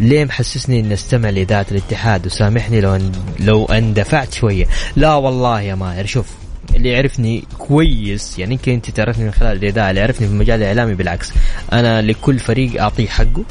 ليه 0.00 0.24
محسسني 0.24 0.80
إني 0.80 0.94
أستمع 0.94 1.30
لذات 1.30 1.72
الاتحاد؟ 1.72 2.26
وسامحني 2.26 2.80
لو 2.80 2.98
لو 3.40 3.64
اندفعت 3.64 4.34
شوية. 4.34 4.66
لا 4.96 5.14
والله 5.14 5.60
يا 5.60 5.74
ماهر. 5.74 6.06
شوف 6.06 6.26
اللي 6.74 6.88
يعرفني 6.88 7.44
كويس 7.58 8.38
يعني 8.38 8.54
يمكن 8.54 8.72
أنت 8.72 8.90
تعرفني 8.90 9.24
من 9.24 9.30
خلال 9.30 9.56
الإذاعة 9.56 9.90
اللي 9.90 10.00
يعرفني 10.00 10.26
في 10.26 10.32
المجال 10.32 10.62
الإعلامي 10.62 10.94
بالعكس. 10.94 11.32
أنا 11.72 12.02
لكل 12.02 12.38
فريق 12.38 12.82
أعطيه 12.82 13.06
حقه. 13.06 13.44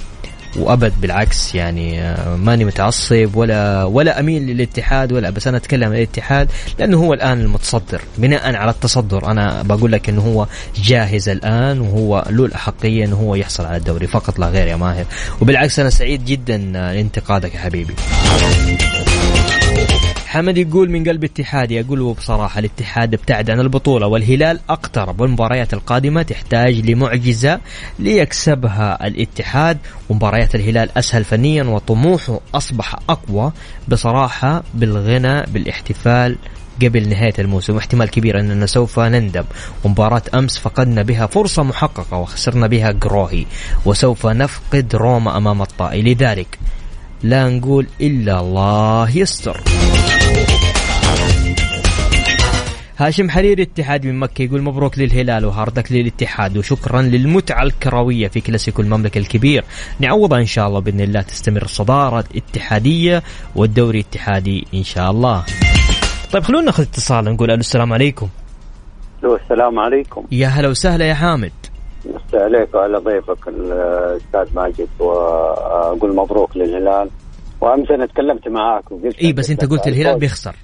وأبد 0.55 0.93
بالعكس 1.01 1.55
يعني 1.55 2.01
آه، 2.01 2.35
ماني 2.35 2.65
متعصب 2.65 3.29
ولا 3.35 3.83
ولا 3.83 4.19
أميل 4.19 4.41
للاتحاد 4.47 5.13
ولا 5.13 5.29
بس 5.29 5.47
أنا 5.47 5.57
أتكلم 5.57 5.89
عن 5.89 5.95
الاتحاد 5.95 6.51
لأنه 6.79 6.97
هو 6.97 7.13
الآن 7.13 7.41
المتصدر. 7.41 8.01
بناء 8.17 8.55
على 8.55 8.71
التصدر 8.71 9.31
أنا 9.31 9.61
بقول 9.61 9.91
لك 9.91 10.09
إنه 10.09 10.21
هو 10.21 10.47
جاهز 10.75 11.29
الآن 11.29 11.81
وهو 11.81 12.25
له 12.29 12.45
الأحقية 12.45 13.05
إنه 13.05 13.15
هو 13.15 13.35
يحصل 13.35 13.65
على 13.65 13.77
الدوري. 13.77 14.07
فقط 14.07 14.39
لا 14.39 14.47
غير 14.47 14.67
يا 14.67 14.75
ماهر. 14.75 15.05
وبالعكس 15.41 15.79
أنا 15.79 15.89
سعيد 15.89 16.25
جدا 16.25 16.57
لانتقادك 16.57 17.55
يا 17.55 17.59
حبيبي. 17.59 17.93
حمد 20.35 20.57
يقول 20.57 20.89
من 20.89 21.03
قلب 21.03 21.23
اتحادي 21.23 21.81
أقول 21.81 22.13
بصراحة 22.13 22.59
الاتحاد 22.59 23.13
ابتعد 23.13 23.49
عن 23.49 23.59
البطولة 23.59 24.07
والهلال 24.07 24.59
أقترب. 24.69 25.21
والمباريات 25.21 25.73
القادمة 25.73 26.21
تحتاج 26.21 26.89
لمعجزة 26.89 27.59
ليكسبها 27.99 29.07
الاتحاد. 29.07 29.77
ومباريات 30.09 30.55
الهلال 30.55 30.97
أسهل 30.97 31.23
فنيا 31.23 31.63
وطموحه 31.63 32.39
أصبح 32.55 32.95
أقوى 33.09 33.51
بصراحة 33.87 34.63
بالغنى 34.73 35.41
بالاحتفال 35.41 36.37
قبل 36.81 37.09
نهاية 37.09 37.33
الموسم. 37.39 37.75
واحتمال 37.75 38.09
كبير 38.09 38.39
أننا 38.39 38.65
سوف 38.65 38.99
نندم. 38.99 39.43
ومباراة 39.83 40.23
أمس 40.33 40.57
فقدنا 40.57 41.01
بها 41.01 41.25
فرصة 41.25 41.63
محققة 41.63 42.17
وخسرنا 42.17 42.67
بها 42.67 42.91
جروهي. 42.91 43.45
وسوف 43.85 44.27
نفقد 44.27 44.95
روما 44.95 45.37
أمام 45.37 45.61
الطائي. 45.61 46.01
لذلك 46.01 46.59
لا 47.23 47.49
نقول 47.49 47.87
إلا 48.01 48.39
الله 48.39 49.17
يستر. 49.17 49.61
هاشم 52.97 53.29
حريري 53.29 53.63
اتحاد 53.63 54.05
من 54.05 54.19
مكة 54.19 54.41
يقول 54.41 54.61
مبروك 54.61 54.99
للهلال 54.99 55.45
وهاردك 55.45 55.91
للاتحاد 55.91 56.57
وشكرا 56.57 57.01
للمتعة 57.01 57.63
الكروية 57.63 58.27
في 58.27 58.41
كلاسيكو 58.41 58.81
المملكة 58.81 59.17
الكبير. 59.17 59.63
نعوضها 59.99 60.39
إن 60.39 60.45
شاء 60.45 60.67
الله 60.67 60.79
بإذن 60.79 61.01
الله 61.01 61.21
تستمر 61.21 61.61
الصدارة 61.61 62.23
اتحادية 62.35 63.23
والدوري 63.55 63.99
اتحادي 63.99 64.67
إن 64.73 64.83
شاء 64.83 65.11
الله. 65.11 65.43
طيب 66.31 66.43
خلونا 66.43 66.65
نأخذ 66.65 66.83
اتصال 66.83 67.25
نقول 67.25 67.51
ألو 67.51 67.59
السلام 67.59 67.93
عليكم. 67.93 68.29
السلام 69.23 69.79
عليكم. 69.79 70.25
يا 70.31 70.47
هلا 70.47 70.67
وسهلا 70.67 71.05
يا 71.05 71.13
حامد. 71.13 71.51
مسي 72.05 72.37
عليك 72.43 72.75
وعلى 72.75 72.97
ضيفك 72.97 73.47
الأستاذ 73.47 74.55
ماجد 74.55 74.87
وأقول 74.99 76.15
مبروك 76.15 76.57
للهلال. 76.57 77.09
وأمس 77.61 77.91
أنا 77.91 78.05
تكلمت 78.05 78.47
معاك 78.47 78.91
وقلت 78.91 79.19
إي 79.19 79.33
بس 79.33 79.49
أنت 79.49 79.65
قلت 79.65 79.87
الهلال 79.87 80.19
بيخسر. 80.19 80.55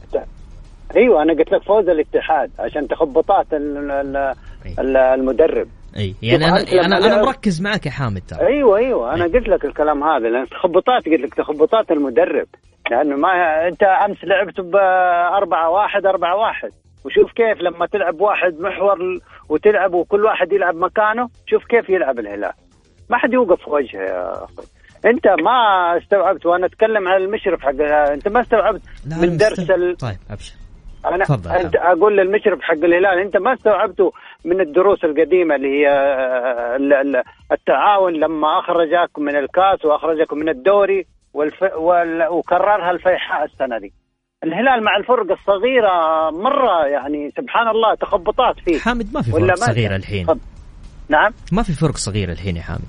أيوه 0.97 1.21
أنا 1.21 1.33
قلت 1.33 1.51
لك 1.51 1.63
فوز 1.63 1.89
الاتحاد 1.89 2.51
عشان 2.59 2.87
تخبطات 2.87 3.53
ال- 3.53 3.91
ال- 3.91 4.33
ال- 4.79 4.97
المدرب. 4.97 5.67
أي. 5.97 6.15
يعني 6.21 6.45
أنا 6.45 6.85
أنا 6.85 6.97
أنا 6.97 7.21
مركز 7.25 7.61
معك 7.61 7.85
يا 7.85 7.91
حامد 7.91 8.21
ترى. 8.27 8.47
أيوه 8.47 8.77
أيوه 8.77 9.13
أنا 9.15 9.23
قلت 9.23 9.47
لك 9.47 9.65
الكلام 9.65 10.03
هذا 10.03 10.27
لأن 10.29 10.49
تخبطات 10.49 11.05
قلت 11.05 11.21
لك 11.21 11.33
تخبطات 11.33 11.91
المدرب. 11.91 12.47
لأنه 12.91 13.15
ما 13.15 13.29
أنت 13.67 13.83
أمس 13.83 14.17
لعبت 14.23 14.61
ب 14.61 14.75
4 14.75 15.69
1 15.69 16.05
4 16.05 16.35
1 16.37 16.71
وشوف 17.05 17.31
كيف 17.31 17.61
لما 17.61 17.85
تلعب 17.85 18.21
واحد 18.21 18.59
محور 18.59 18.97
وتلعب 19.49 19.93
وكل 19.93 20.25
واحد 20.25 20.51
يلعب 20.53 20.75
مكانه 20.75 21.29
شوف 21.47 21.65
كيف 21.65 21.89
يلعب 21.89 22.19
الهلال. 22.19 22.51
ما 23.09 23.17
حد 23.17 23.33
يوقف 23.33 23.63
في 23.63 23.69
وجهه 23.69 23.99
يا 24.01 24.43
أخي. 24.43 24.63
أنت 25.05 25.27
ما 25.27 25.51
استوعبت 25.97 26.45
وأنا 26.45 26.65
أتكلم 26.65 27.07
عن 27.07 27.21
المشرف 27.21 27.61
حق 27.61 27.81
أنت 28.13 28.27
ما 28.27 28.41
استوعبت 28.41 28.81
من 29.21 29.37
درس. 29.37 29.59
ال... 29.59 29.97
طيب 29.97 30.17
أبشر. 30.31 30.53
أنا 31.05 31.23
تفضل. 31.25 31.51
أنت 31.51 31.75
أقول 31.75 32.17
للمشرف 32.17 32.61
حق 32.61 32.73
الهلال 32.73 33.19
أنت 33.25 33.37
ما 33.37 33.53
استوعبته 33.53 34.11
من 34.45 34.61
الدروس 34.61 35.03
القديمة 35.03 35.55
اللي 35.55 35.67
هي 35.67 35.87
ال- 36.75 37.23
التعاون 37.51 38.13
لما 38.13 38.59
أخرجك 38.59 39.19
من 39.19 39.35
الكاس 39.35 39.85
وأخرجك 39.85 40.33
من 40.33 40.49
الدوري 40.49 41.05
والف... 41.33 41.63
وال... 41.77 42.27
وكررها 42.29 42.91
الفيحاء 42.91 43.45
السنة 43.45 43.77
دي. 43.79 43.93
الهلال 44.43 44.83
مع 44.83 44.97
الفرق 44.97 45.31
الصغيرة 45.31 45.91
مرة 46.31 46.85
يعني 46.87 47.29
سبحان 47.37 47.67
الله 47.67 47.95
تخبطات 47.95 48.55
فيه. 48.65 48.79
حامد 48.79 49.13
ما 49.13 49.21
في 49.21 49.31
فرق 49.31 49.55
صغيرة 49.55 49.95
الحين. 49.95 50.27
نعم؟ 51.09 51.31
ما 51.51 51.63
في 51.63 51.73
فرق 51.73 51.95
صغيرة 51.95 52.31
الحين 52.31 52.55
يا 52.57 52.61
حامد؟ 52.61 52.81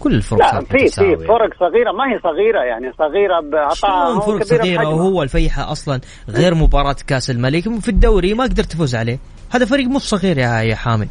كل 0.00 0.14
الفرق 0.14 0.38
لا 0.38 0.60
في 0.60 0.78
في. 0.78 1.16
فرق 1.16 1.58
صغيرة 1.60 1.92
ما 1.92 2.04
هي 2.14 2.18
صغيرة 2.22 2.60
يعني 2.64 2.92
صغيرة 2.98 3.40
بعطاها 3.52 4.20
شلون 4.20 4.38
فرق 4.38 4.42
صغيرة. 4.42 4.88
وهو 4.88 5.22
الفيحة 5.22 5.72
أصلا 5.72 6.00
غير 6.28 6.54
مباراة 6.54 6.96
كأس 7.06 7.30
الملك 7.30 7.62
في 7.80 7.88
الدوري 7.88 8.34
ما 8.34 8.44
قدرت 8.44 8.66
تفوز 8.72 8.94
عليه. 8.94 9.18
هذا 9.50 9.64
فريق 9.66 9.86
مو 9.88 9.98
صغير 9.98 10.38
يا 10.38 10.60
يا 10.60 10.74
حامد. 10.74 11.08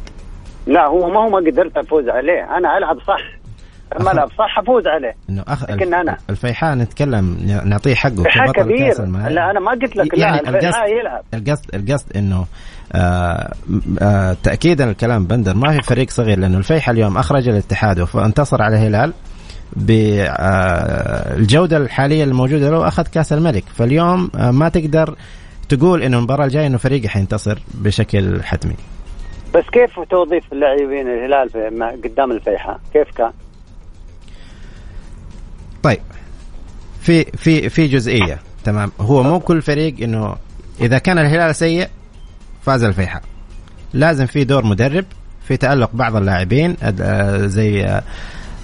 لا 0.66 0.86
هو 0.86 1.08
ما 1.10 1.18
هو 1.24 1.28
ما 1.28 1.50
قدرت 1.50 1.76
أفوز 1.76 2.08
عليه. 2.08 2.56
أنا 2.58 2.78
ألعب 2.78 2.96
صح. 3.00 3.36
لما 4.00 4.12
ألعب 4.12 4.28
صح 4.28 4.58
أفوز 4.58 4.86
عليه. 4.86 5.14
إنه 5.30 5.44
أخ... 5.48 5.70
لكن 5.70 5.94
أنا- 6.02 6.16
الفيحاء 6.30 6.74
نتكلم 6.74 7.38
نعطيه 7.64 7.94
حقه 7.94 8.22
فيحاء 8.22 8.46
كبطل 8.46 8.62
كبير 8.62 8.86
كأس 8.88 9.00
الملك. 9.00 9.32
لا 9.32 9.50
أنا 9.50 9.60
ما 9.60 9.70
قلت 9.70 9.96
لك 9.96 10.14
لا 10.14 10.20
يعني 10.20 10.48
الفيحاء 10.48 10.90
يلعب. 11.00 11.22
القصد 11.34 11.74
القصد 11.74 12.16
إنه 12.16 12.46
تاكيدا 14.42 14.90
الكلام 14.90 15.24
بندر 15.24 15.54
ما 15.54 15.72
في 15.72 15.82
فريق 15.82 16.10
صغير 16.10 16.38
لأنه 16.38 16.58
الفيحاء 16.58 16.94
اليوم 16.94 17.18
أخرج 17.18 17.48
الاتحاد 17.48 18.06
وانتصر 18.14 18.62
على 18.62 18.76
الهلال 18.76 19.12
بالجوده 19.76 21.76
الحالية 21.76 22.24
الموجودة 22.24 22.70
له 22.70 22.88
أخذ 22.88 23.02
كأس 23.02 23.32
الملك. 23.32 23.64
فاليوم 23.74 24.30
آه 24.36 24.50
ما 24.50 24.68
تقدر 24.68 25.16
تقول 25.68 26.02
إنه 26.02 26.18
المباراة 26.18 26.44
الجاية 26.44 26.66
إنه 26.66 26.78
فريقي 26.78 27.08
حينتصر 27.08 27.58
بشكل 27.74 28.42
حتمي. 28.42 28.74
بس 29.54 29.64
كيف 29.72 30.00
توظيف 30.10 30.44
اللاعبين 30.52 31.06
الهلال 31.08 31.50
قدام 32.04 32.32
الفيحاء 32.32 32.80
كيف 32.92 33.10
كان؟ 33.16 33.30
طيب. 35.82 36.00
في 37.00 37.24
في 37.24 37.68
في 37.68 37.86
جزئية. 37.86 38.38
تمام. 38.64 38.92
هو 39.00 39.22
مو 39.22 39.40
كل 39.40 39.62
فريق 39.62 39.94
إنه 40.02 40.36
إذا 40.80 40.98
كان 40.98 41.18
الهلال 41.18 41.54
سيء 41.54 41.88
فاز 42.66 42.84
الفيحاء. 42.84 43.22
لازم 43.94 44.26
في 44.26 44.44
دور 44.44 44.64
مدرب 44.64 45.04
في 45.48 45.56
تألق 45.56 45.90
بعض 45.94 46.16
اللاعبين 46.16 46.76
آه، 46.82 47.46
زي 47.46 47.84
آه، 47.84 48.02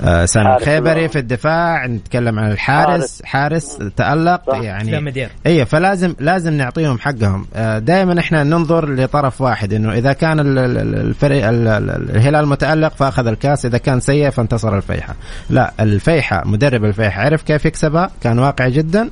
آه، 0.05 0.25
سامي 0.25 0.47
حارس 0.49 0.63
الخيبري. 0.63 1.09
في 1.09 1.19
الدفاع 1.19 1.87
نتكلم 1.87 2.39
عن 2.39 2.51
الحارس. 2.51 3.23
حارس. 3.25 3.79
تألق 3.97 4.51
صح. 4.51 4.59
يعني 4.61 5.29
اي 5.47 5.65
فلازم 5.67 6.15
لازم 6.21 6.53
نعطيهم 6.55 6.99
حقهم. 6.99 7.47
دائما 7.79 8.21
إحنا 8.21 8.45
ننظر 8.45 8.95
لطرف 8.95 9.41
واحد 9.41 9.73
إنه 9.73 9.93
إذا 9.93 10.13
كان 10.13 10.41
ال- 10.41 10.59
ال- 10.59 10.79
ال- 10.79 10.95
الفريق 10.95 11.49
ال- 11.49 11.69
ال- 11.69 12.11
الهلال 12.17 12.47
متألق 12.49 12.95
فأخذ 12.95 13.27
الكاس. 13.27 13.67
إذا 13.67 13.79
كان 13.79 14.01
سيء 14.01 14.31
فانتصر 14.31 14.77
الفيحاء. 14.77 15.17
لا 15.51 15.73
الفيحاء 15.81 16.49
مدرب 16.49 16.85
الفيحاء 16.85 17.25
عرف 17.27 17.43
كيف 17.43 17.65
يكسبها؟ 17.65 18.11
كان 18.23 18.39
واقعي 18.39 18.71
جدا 18.71 19.11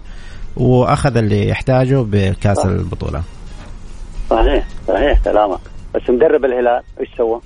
وأخذ 0.56 1.16
اللي 1.16 1.48
يحتاجه 1.48 2.04
بكاس 2.08 2.66
البطولة. 2.66 3.22
صحيح 4.30 4.64
صحيح 4.88 5.24
كلامك. 5.24 5.60
بس 5.94 6.10
مدرب 6.10 6.44
الهلال 6.44 6.82
إيش 7.00 7.08
سوى؟ 7.16 7.40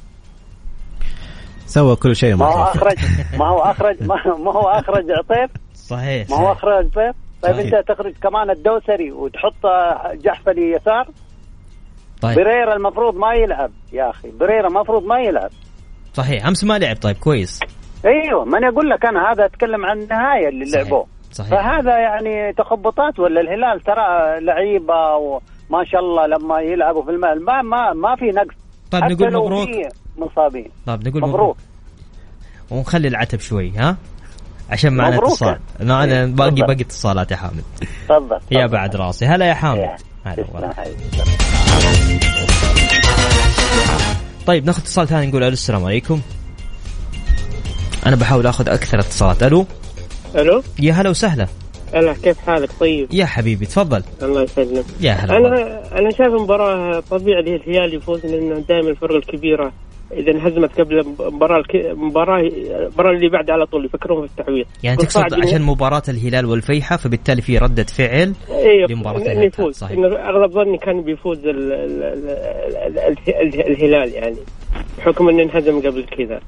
سوى 1.66 1.97
كل 1.97 2.16
شيء 2.16 2.37
ما 2.37 2.47
هو. 2.47 2.62
أخرج 2.62 2.97
ما 3.38 3.49
هو 3.49 3.59
أخرج 3.59 4.03
ما 4.38 4.53
هو 4.53 4.68
أخرج 4.68 5.05
عطيف 5.11 5.51
صحيح. 5.75 6.31
ما 6.31 6.37
هو 6.37 6.53
أخرج 6.53 6.85
عطيف 6.85 7.16
طيب 7.42 7.55
صحيح. 7.55 7.75
أنت 7.75 7.88
تخرج 7.88 8.12
كمان 8.23 8.51
الدوسري 8.51 9.12
وتحط 9.12 9.66
جحفلي 10.14 10.73
يسار 10.73 11.09
طيب. 12.20 12.35
بريرا 12.35 12.77
المفروض 12.77 13.16
ما 13.16 13.35
يلعب 13.35 13.70
يا 13.92 14.11
أخي 14.11 14.31
بريرا 14.31 14.68
المفروض 14.68 15.05
ما 15.05 15.20
يلعب. 15.20 15.51
صحيح 16.14 16.47
أمس 16.47 16.64
ما 16.64 16.79
لعب 16.79 16.97
طيب 16.97 17.16
كويس. 17.16 17.61
أيوه 18.07 18.44
ما 18.44 18.59
أنا 18.59 18.68
أقول 18.68 18.90
لك 18.90 19.07
أنا 19.07 19.33
هذا 19.33 19.44
أتكلم 19.44 19.87
عن 19.87 20.01
النهاية 20.03 20.49
اللي 20.49 20.64
صحيح. 20.64 20.83
لعبوه. 20.83 21.07
صحيح. 21.33 21.51
فهذا 21.51 21.99
يعني 21.99 22.53
تخبطات 22.53 23.18
ولا 23.18 23.40
الهلال 23.40 23.81
ترى 23.81 24.40
لعيبة 24.40 25.16
وما 25.74 25.84
شاء 25.84 26.00
الله 26.00 26.26
لما 26.26 26.60
يلعبوا 26.60 27.04
في 27.04 27.10
المال 27.10 27.44
ما 27.44 27.62
ما 27.62 27.92
ما 27.92 28.16
في 28.16 28.24
نقص. 28.24 28.54
طيب 28.90 29.04
نقول 29.04 29.32
مبروك. 29.32 29.68
مصابين. 30.16 30.70
طيب 30.87 31.08
نقول 31.08 31.22
مبروك. 31.22 31.34
مبروك. 31.34 31.56
ونخلي 32.70 33.08
العتب 33.08 33.40
شوي 33.40 33.72
ها؟ 33.76 33.96
عشان 34.70 34.96
معنا. 34.96 35.16
اتصال. 35.16 35.58
معنا 35.80 36.20
إيه، 36.20 36.26
باقي. 36.26 36.50
باقي 36.50 36.80
اتصالات 36.80 37.30
يا 37.30 37.37
حامد. 37.37 37.64
تفضل 38.08 38.40
يا. 38.50 38.66
بعد 38.66 38.96
راسي. 38.96 39.26
هلا 39.26 39.46
يا 39.46 39.54
حامد. 39.54 39.78
إيه. 39.78 39.96
هلا 40.24 40.44
والله. 40.52 40.72
حبيبي. 40.72 40.98
طيب 44.46 44.66
ناخذ 44.66 44.80
اتصال 44.80 45.08
ثاني 45.08 45.26
نقول 45.26 45.42
ألو 45.42 45.52
السلام 45.52 45.84
عليكم. 45.84 46.20
أنا 48.06 48.16
بحاول 48.16 48.46
آخذ 48.46 48.68
أكثر 48.68 48.98
اتصالات. 48.98 49.42
ألو؟ 49.42 49.66
ألو؟ 50.34 50.62
يا 50.78 50.92
هلا 50.92 51.10
وسهلا. 51.10 51.46
هلا 51.94 52.12
كيف 52.12 52.38
حالك 52.38 52.70
طيب 52.80 53.09
يا 53.12 53.24
حبيبي 53.26 53.66
تفضل 53.66 54.02
الله 54.22 54.42
يسلمك 54.42 54.85
يا 55.00 55.12
هلا. 55.12 55.37
أنا 55.37 55.83
أنا 55.98 56.11
شايف 56.11 56.28
المباراة 56.35 57.00
طبيعي 57.00 57.40
الهلال 57.40 57.94
يفوز 57.94 58.26
لأنه 58.26 58.59
دائما 58.68 58.90
الفرق 58.90 59.14
الكبيرة 59.14 59.72
إذا 60.12 60.30
انهزمت 60.33 60.80
قبل 60.80 60.98
المباراة. 60.98 61.62
المباراة 61.74 62.40
المباراة 62.40 63.11
اللي 63.11 63.28
بعد 63.28 63.50
على 63.50 63.66
طول 63.66 63.85
يفكرون 63.85 64.26
في 64.26 64.33
التعويض 64.40 64.66
يعني 64.83 64.96
تقصد 64.96 65.35
عشان 65.42 65.62
مباراة 65.62 66.02
الهلال 66.09 66.46
والفيحة 66.46 66.96
فبالتالي 66.96 67.42
في 67.42 67.59
ردة 67.59 67.85
فعل 67.85 68.33
أيوه 68.50 68.87
لمباراة 68.90 69.16
إنه 69.16 69.26
الهلال. 69.26 69.46
يفوز 69.46 69.74
صحيح. 69.74 69.98
إنه 69.98 70.07
أغلب 70.16 70.50
ظني 70.50 70.78
كان 70.78 71.02
بيفوز 71.02 71.38
ال... 71.46 71.72
ال... 71.72 72.02
ال... 72.02 72.28
ال... 72.28 72.98
ال... 72.98 73.28
ال... 73.28 73.66
الهلال 73.70 74.12
يعني 74.12 74.37
بحكم 74.98 75.28
إنه 75.28 75.42
انهزم 75.42 75.78
قبل 75.80 76.04
كذا. 76.04 76.40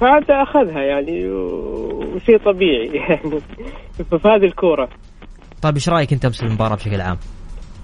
فهذا 0.00 0.42
أخذها 0.42 0.82
يعني 0.82 1.30
وشيء 1.30 2.38
طبيعي 2.38 2.86
يعني. 2.86 3.40
في 3.96 4.28
هذه 4.28 4.44
الكورة. 4.44 4.88
طيب 5.62 5.74
إيش 5.74 5.88
رأيك 5.88 6.12
أنت 6.12 6.24
امس 6.24 6.40
في 6.40 6.46
المباراة 6.46 6.74
بشكل 6.74 7.00
عام؟ 7.00 7.16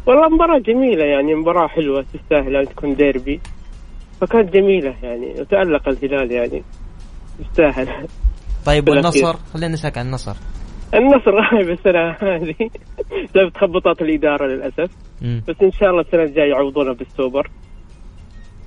والله 0.07 0.29
مباراة 0.29 0.59
جميلة 0.59 1.05
يعني 1.05 1.35
مباراة 1.35 1.69
حلوة 1.69 2.05
تستاهل 2.15 2.57
أن 2.57 2.69
تكون 2.69 2.95
ديربي. 2.95 3.41
فكانت 4.21 4.55
جميلة 4.55 4.95
يعني 5.03 5.35
وتألق 5.41 5.89
الهلال 5.89 6.33
يعني 6.33 6.63
يستاهل 7.41 8.07
طيب. 8.67 8.89
والنصر؟ 8.89 9.37
خلينا 9.55 9.73
نسألك 9.73 9.99
عن 9.99 10.07
النصر. 10.07 10.37
النصر 10.95 11.33
بالسنة 11.69 12.11
هذه. 12.11 12.71
بسبب 13.25 13.53
تخبطات 13.53 14.03
الإدارة 14.03 14.47
للأسف. 14.47 14.91
مم. 15.23 15.43
بس 15.49 15.57
إن 15.63 15.73
شاء 15.73 15.91
الله 15.91 16.01
السنة 16.01 16.23
الجاية 16.23 16.51
يعوضونها 16.51 16.93
بالسوبر. 16.93 17.51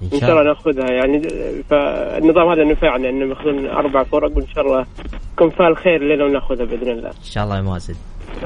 إن 0.01 0.09
إن 0.13 0.19
شاء 0.19 0.31
الله 0.31 0.43
نأخذها. 0.43 0.91
يعني 0.91 1.21
فالنظام 1.69 2.49
هذا 2.49 2.63
نفعنا 2.63 3.09
إنهم 3.09 3.29
ياخذون 3.29 3.65
أربع 3.65 4.03
فرق 4.03 4.37
وإن 4.37 4.47
شاء 4.47 4.65
الله 4.65 4.85
يكون 5.33 5.49
فال 5.49 5.77
خير 5.77 6.03
لنا 6.03 6.25
ونأخذها 6.25 6.65
بإذن 6.65 6.91
الله. 6.91 7.09
إن 7.09 7.23
شاء 7.23 7.43
الله 7.43 7.57
يا 7.57 7.61
مازن. 7.61 7.95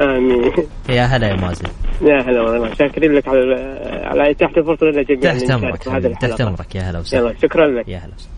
آمين. 0.02 0.52
يا 0.89 1.04
هلا 1.04 1.28
يا 1.28 1.36
مازن. 1.36 1.66
يا 2.02 2.22
هلا 2.22 2.42
والله. 2.42 2.74
شاكرين 2.74 3.13
لك 3.13 3.28
على 3.28 3.56
على 4.04 4.32
إتاحة 4.32 4.54
الفرصة 4.58 4.86
لنا 4.86 5.02
جميعا. 5.02 5.34
تحت 5.34 5.52
أمرك 5.52 5.84
تحت 6.22 6.42
أمرك. 6.42 6.76
يا 6.76 6.82
هلا 6.82 7.00
وسهلا. 7.00 7.30
يلا 7.30 7.39
شكرا 7.42 7.68
لك. 7.68 7.88
يا 7.88 7.98
هلا 7.98 8.13
وسهلا. 8.16 8.34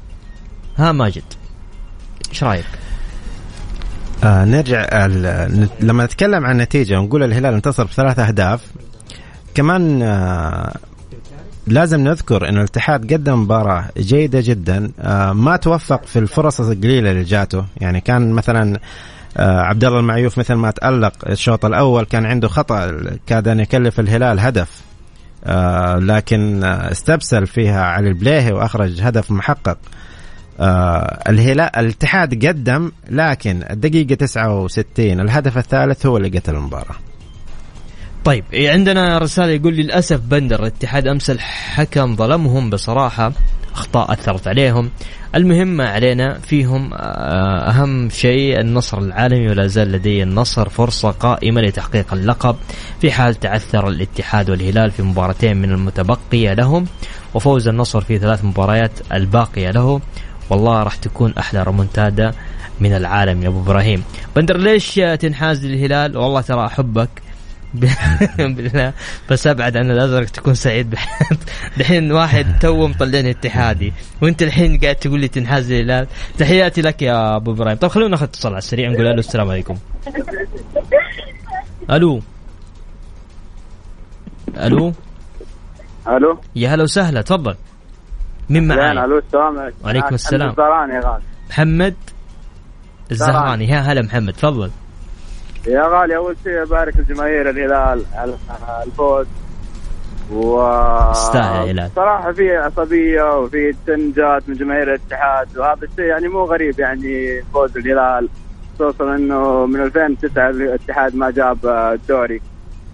ها 0.78 0.92
ماجد 0.92 1.24
إيش 2.30 2.44
رأيك؟ 2.44 2.66
آه 4.24 4.46
نرجع 4.46 5.06
لما 5.80 6.06
نتكلم 6.06 6.46
عن 6.46 6.52
النتيجة 6.52 7.00
ونقول 7.00 7.24
الهلال 7.24 7.54
انتصر 7.54 7.84
بثلاث 7.84 8.20
أهداف 8.20 8.72
كمان 9.56 10.02
آه 10.02 10.74
لازم 11.68 12.00
نذكر 12.00 12.50
أن 12.50 12.58
الاتحاد 12.58 13.14
قدم 13.14 13.42
مباراة 13.42 13.86
جيدة 13.98 14.42
جدا. 14.44 14.92
آه 15.00 15.34
ما 15.34 15.56
توفق 15.56 16.06
في 16.06 16.20
الفرص 16.20 16.62
القليلة 16.62 17.12
اللي 17.12 17.24
جاته. 17.24 17.66
يعني 17.82 18.02
كان 18.02 18.32
مثلا 18.32 18.80
آه 19.38 19.60
عبد 19.62 19.84
الله 19.84 20.00
المعيوف 20.00 20.38
مثل 20.38 20.54
ما 20.54 20.72
تألق 20.72 21.14
الشوط 21.30 21.66
الأول 21.66 22.06
كان 22.06 22.26
عنده 22.26 22.48
خطأ 22.48 23.02
كاد 23.28 23.48
أن 23.48 23.60
يكلف 23.60 24.00
الهلال 24.00 24.40
هدف. 24.40 24.82
آه 25.46 25.98
لكن 25.98 26.64
استبسل 26.64 27.48
فيها 27.48 27.84
علي 27.84 28.08
البليهي 28.08 28.52
وأخرج 28.52 29.02
هدف 29.02 29.32
محقق. 29.32 29.78
الهلال 31.30 31.76
الاتحاد 31.76 32.46
قدم 32.46 32.92
لكن 33.10 33.64
الدقيقة 33.72 34.16
69 34.16 35.20
الهدف 35.20 35.58
الثالث 35.58 36.06
هو 36.06 36.18
اللي 36.18 36.30
قتل 36.30 36.56
المباراة. 36.56 36.96
طيب 38.26 38.44
إيه، 38.54 38.72
عندنا 38.72 39.18
رسالة 39.18 39.52
يقول 39.52 39.74
للأسف 39.76 40.20
بندر 40.20 40.60
الاتحاد 40.60 41.08
أمس 41.08 41.30
الحكم 41.30 42.16
ظلمهم 42.16 42.70
بصراحة 42.70 43.32
أخطاء 43.74 44.14
أثرت 44.14 44.48
عليهم. 44.48 44.90
المهم 45.36 45.68
ما 45.68 45.90
علينا 45.90 46.40
فيهم 46.40 46.94
آه، 46.94 47.70
أهم 47.70 48.10
شيء 48.10 48.60
النصر 48.60 48.98
العالمي 48.98 49.50
ولا 49.50 49.68
زال 49.68 49.92
لدي 49.92 50.24
النصر 50.24 50.70
فرصة 50.70 51.12
قائمة 51.12 51.62
لتحقيق 51.62 52.14
اللقب. 52.14 52.56
في 53.02 53.12
حال 53.12 53.36
تعثر 53.36 53.88
الاتحاد 53.88 54.50
والهلال 54.50 54.92
في 54.92 55.04
مباراتين 55.04 55.58
من 55.58 55.72
المتبقية 55.72 56.54
لهم 56.54 56.86
وفوز 57.34 57.68
النصر 57.68 58.02
في 58.02 58.18
ثلاث 58.20 58.46
مباريات 58.46 58.92
الباقية 59.14 59.72
له 59.72 60.02
والله 60.50 60.84
راح 60.84 60.96
تكون 60.96 61.34
أحلى 61.38 61.64
ريمونتادا 61.64 62.32
من 62.80 62.94
العالم 62.94 63.44
يا 63.44 63.48
أبو 63.48 63.60
إبراهيم. 63.60 64.04
بندر 64.36 64.58
ليش 64.58 64.96
تنحاز 64.96 65.66
للهلال؟ 65.66 66.18
والله 66.18 66.42
ترى 66.42 66.66
أحبك. 66.66 67.10
بالله. 68.56 68.94
بس 69.30 69.48
أبعد 69.48 69.78
عن 69.78 69.92
الأزرق 69.92 70.26
تكون 70.26 70.54
سعيد 70.54 70.90
بحياتك 70.90 71.38
الحين 71.78 72.12
واحد 72.18 72.60
تو 72.60 72.88
مطلعني 72.88 73.32
اتحادي. 73.32 73.94
وأنت 74.22 74.44
الحين 74.44 74.80
قاعد 74.80 74.96
تقول 74.96 75.20
لي 75.20 75.28
تنحاز 75.28 75.72
للهلال 75.72 76.08
تحياتي 76.38 76.82
لك 76.82 77.02
يا 77.02 77.36
أبو 77.36 77.52
إبراهيم. 77.52 77.78
طيب 77.78 77.92
خلونا 77.92 78.10
ناخذ 78.10 78.24
اتصال 78.24 78.52
على 78.52 78.58
السريع 78.58 78.90
نقول 78.90 79.08
ألو 79.08 79.20
السلام 79.20 79.50
عليكم. 79.50 79.78
ألو. 81.92 82.22
ألو. 84.58 84.94
ألو. 86.08 86.40
يا 86.56 86.70
هلا 86.70 86.84
وسهلا 86.84 87.22
تفضل. 87.22 87.56
مين 88.50 88.68
معاي؟ 88.68 88.92
ألو 88.92 89.18
السلام 89.18 89.60
عليكم. 89.60 89.78
وعليكم 89.84 90.16
السلام. 90.16 90.50
الزهراني 90.50 90.94
يا 90.94 91.00
غالي. 91.00 91.24
محمد 91.50 91.96
الزهراني. 93.12 93.68
يا 93.70 93.80
هلا 93.80 94.02
محمد 94.02 94.34
تفضل. 94.34 94.72
يا 95.68 95.88
غالي 95.88 96.16
أول 96.16 96.36
شيء 96.44 96.62
أبارك 96.62 97.00
الجماهير 97.00 97.50
الهلال 97.50 98.06
على 98.16 98.36
الفوز. 98.86 99.28
و 100.32 100.62
استاهل 101.12 101.64
الهلال 101.64 101.92
صراحة 101.96 102.32
في 102.32 102.58
عصبية 102.58 103.40
وفي 103.40 103.76
تنجات 103.88 104.50
من 104.50 104.56
جماهير 104.56 104.84
الاتحاد 104.84 105.58
وهذا 105.58 105.84
الشيء 105.84 106.06
يعني 106.06 106.28
مو 106.28 106.44
غريب 106.44 106.80
يعني 106.80 107.42
فوز 107.54 107.78
الهلال. 107.78 108.30
خصوصا 108.76 109.16
إنه 109.16 109.66
من 109.66 109.82
2009 109.82 110.50
الاتحاد 110.50 111.16
ما 111.16 111.32
جاب 111.32 111.58
الدوري. 111.66 112.42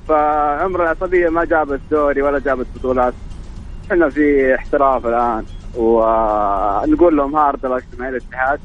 فعمر 0.07 0.83
العصبية 0.83 1.29
ما 1.29 1.45
جابت 1.45 1.79
دوري 1.91 2.21
ولا 2.21 2.39
جابت 2.39 2.65
بطولات. 2.75 3.13
إحنا 3.91 4.09
في 4.09 4.55
احتراف 4.55 5.05
الآن 5.05 5.45
ونقول 5.77 7.17
لهم 7.17 7.35
hard 7.35 7.65
luck 7.65 7.83
جماهير 7.93 8.15
الاتحاد 8.15 8.59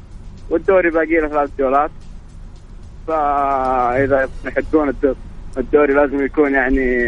والدوري 0.49 0.89
باقي 0.89 1.19
له 1.19 1.27
ثلاث 1.27 1.49
جولات 1.59 1.91
فإذا 3.07 4.29
يحقون 4.45 4.93
الدوري 5.57 5.93
لازم 5.93 6.25
يكون 6.25 6.53
يعني 6.53 7.03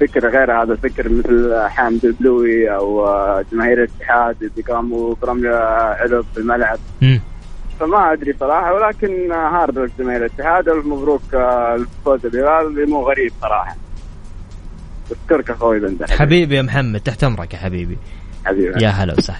فكر 0.00 0.28
غير 0.28 0.62
هذا 0.62 0.72
الفكر 0.72 1.08
مثل 1.08 1.66
حامد 1.68 2.04
البلوي 2.04 2.74
أو 2.74 3.06
جماهير 3.52 3.78
الاتحاد 3.78 4.36
اللي 4.42 4.62
قاموا 4.68 5.14
برمي 5.22 5.48
علب 5.48 6.24
في 6.34 6.40
الملعب. 6.40 6.78
فما 7.80 8.12
أدري 8.12 8.34
صراحة 8.40 8.74
ولكن 8.74 9.32
hard 9.32 9.90
جماهير 9.98 10.26
الاتحاد 10.26 10.68
الف 10.68 10.86
مبروك 10.86 11.34
الفوز 11.34 12.26
الهلال 12.26 12.66
اللي 12.66 12.86
مو 12.86 13.02
غريب 13.02 13.32
صراحة. 13.40 13.76
أشكرك 15.10 15.50
أخوي 15.50 15.80
بندر. 15.80 16.06
حبيبي 16.06 16.56
يا 16.56 16.62
محمد 16.62 17.00
تحت 17.00 17.24
أمرك 17.24 17.54
يا 17.54 17.58
حبيبي. 17.58 17.98
حبيبي. 18.44 18.84
يا 18.84 18.88
هلا 18.88 19.14
وسهلا. 19.18 19.38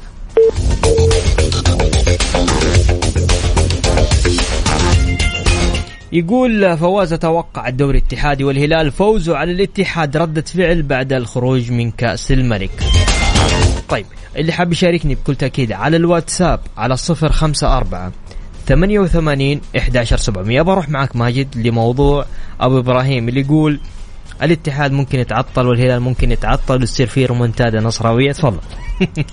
يقول 6.13 6.79
فواز 6.79 7.13
أتوقع 7.13 7.69
الدوري 7.69 7.99
الاتحادي 7.99 8.45
والهلال 8.45 8.91
فوزه 8.91 9.37
على 9.37 9.53
الاتحاد 9.53 10.17
ردة 10.17 10.43
فعل 10.43 10.83
بعد 10.83 11.13
الخروج 11.13 11.71
من 11.71 11.91
كأس 11.91 12.33
الملك. 12.33 12.71
طيب 13.89 14.07
اللي 14.37 14.53
حاب 14.53 14.73
يشاركني 14.73 15.15
بكل 15.15 15.35
تأكيد 15.35 15.73
على 15.73 15.97
الواتساب 15.97 16.61
على 16.77 16.95
الصفر 16.95 17.33
خمسة 17.33 17.77
أربعة 17.77 18.13
ثمانية 18.67 19.01
وثمانين 19.01 19.61
إحداشر 19.79 20.17
سبعمية. 20.17 20.63
بروح 20.63 20.89
معك 20.89 21.17
ماجد 21.17 21.57
لموضوع 21.57 22.27
أبو 22.61 22.79
إبراهيم 22.79 23.29
اللي 23.29 23.41
يقول 23.41 23.81
الاتحاد 24.43 24.93
ممكن 24.93 25.19
يتعطل 25.19 25.67
والهلال 25.67 26.01
ممكن 26.01 26.33
يتعطل 26.33 26.81
ويصير 26.81 27.07
فيه 27.07 27.27
رومنتادا 27.27 27.81
نصراوية. 27.81 28.33
تفضل. 28.33 28.61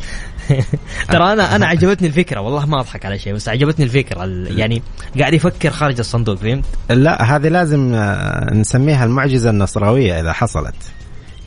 ترى 1.11 1.33
أنا 1.33 1.55
أنا 1.55 1.65
عجبتني 1.65 2.07
الفكرة 2.07 2.39
والله 2.39 2.65
ما 2.65 2.79
أضحك 2.79 3.05
على 3.05 3.19
شيء 3.19 3.33
بس 3.33 3.49
عجبتني 3.49 3.85
الفكرة 3.85 4.25
يعني 4.47 4.81
قاعد 5.19 5.33
يفكر 5.33 5.69
خارج 5.69 5.99
الصندوق 5.99 6.37
فهمت؟ 6.37 6.65
لا 6.89 7.35
هذه 7.35 7.47
لازم 7.47 7.93
آه، 7.93 8.53
نسميها 8.53 9.05
المعجزة 9.05 9.49
النصراوية 9.49 10.19
إذا 10.21 10.33
حصلت. 10.33 10.75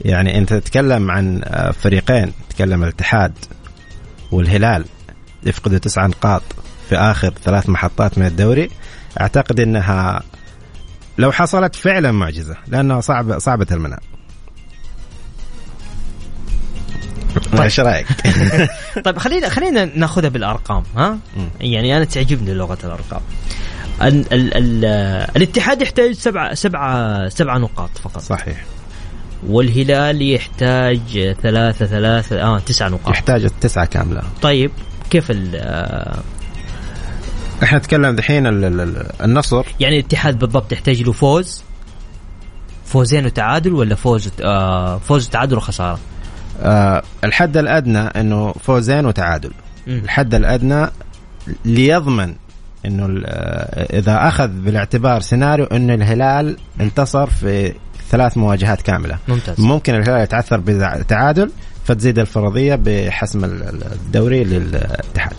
يعني 0.05 0.39
أنت 0.39 0.53
تتكلم 0.55 1.11
عن 1.11 1.41
آه، 1.45 1.71
فريقين 1.71 2.33
تتكلم 2.49 2.83
الاتحاد 2.83 3.33
والهلال 4.33 4.85
يفقدوا 5.43 5.79
تسع 5.79 6.07
نقاط 6.07 6.43
في 6.89 6.97
آخر 6.97 7.33
ثلاث 7.45 7.69
محطات 7.69 8.19
من 8.19 8.27
الدوري. 8.27 8.71
أعتقد 9.21 9.61
إنها 9.61 10.23
لو 11.19 11.33
حصلت 11.33 11.75
فعلا 11.75 12.13
معجزة 12.13 12.57
لأنها 12.69 13.01
صعبه 13.01 13.39
صعبة 13.39 13.67
المنال. 13.73 14.12
إيش 17.61 17.81
رأيك؟ 17.81 18.07
طيب 19.05 19.19
خلينا 19.19 19.49
خلينا 19.49 19.85
ناخذها 19.85 20.29
بالأرقام 20.29 20.83
ها؟ 20.97 21.19
يعني 21.61 21.97
أنا 21.97 22.05
تعجبني 22.05 22.55
لغة 22.55 22.79
الأرقام. 22.85 23.21
ال 24.03 24.33
ال 24.33 24.57
ال 24.57 24.85
الاتحاد 25.37 25.83
يحتاج 25.83 26.13
سبعة 26.13 26.55
سبعة 26.55 27.29
سبعة 27.29 27.59
نقاط 27.59 27.91
فقط 27.99 28.21
صحيح 28.21 28.65
والهلال 29.47 30.23
يحتاج 30.23 31.35
ثلاثة 31.43 31.87
ثلاثة 31.87 32.43
آه 32.43 32.59
تسعة 32.59 32.89
نقاط 32.89 33.15
يحتاج 33.15 33.45
التسعة 33.45 33.85
كاملة 33.85 34.23
طيب 34.43 34.71
كيف 35.11 35.31
ال 35.31 35.57
إحنا 37.63 37.79
نتكلم 37.79 38.17
دحين 38.17 38.47
النصر 39.25 39.67
يعني 39.81 39.99
الاتحاد 39.99 40.39
بالضبط 40.39 40.73
يحتاج 40.73 41.03
له 41.03 41.13
فوز 41.13 41.63
فوزين 42.85 43.27
وتعادل 43.27 43.73
ولا 43.73 43.95
فوز 43.95 44.31
آه 44.43 44.99
فوز 44.99 45.27
وتعادل 45.27 45.57
وخسارة؟ 45.57 45.99
آه 46.61 47.03
الحد 47.25 47.57
الأدنى 47.57 47.99
إنه 47.99 48.53
فوزين 48.53 49.07
وتعادل. 49.07 49.51
م. 49.87 49.91
الحد 49.91 50.35
الأدنى 50.35 50.87
ليضمن 51.65 52.35
إنه 52.87 53.23
آه، 53.27 53.99
إذا 53.99 54.29
أخذ 54.29 54.49
بالاعتبار 54.49 55.21
سيناريو 55.21 55.65
إنه 55.65 55.95
الهلال 55.95 56.57
انتصر 56.81 57.27
في 57.27 57.75
ثلاث 58.11 58.37
مواجهات 58.37 58.83
كاملة. 58.83 59.19
ممتاز. 59.29 59.61
ممكن 59.61 59.95
الهلال 59.95 60.23
يتعثر 60.23 60.63
بتعادل 60.67 61.51
فتزيد 61.85 62.19
الفرضية 62.19 62.75
بحسم 62.75 63.45
الدوري 63.45 64.45
للاتحاد. 64.45 65.35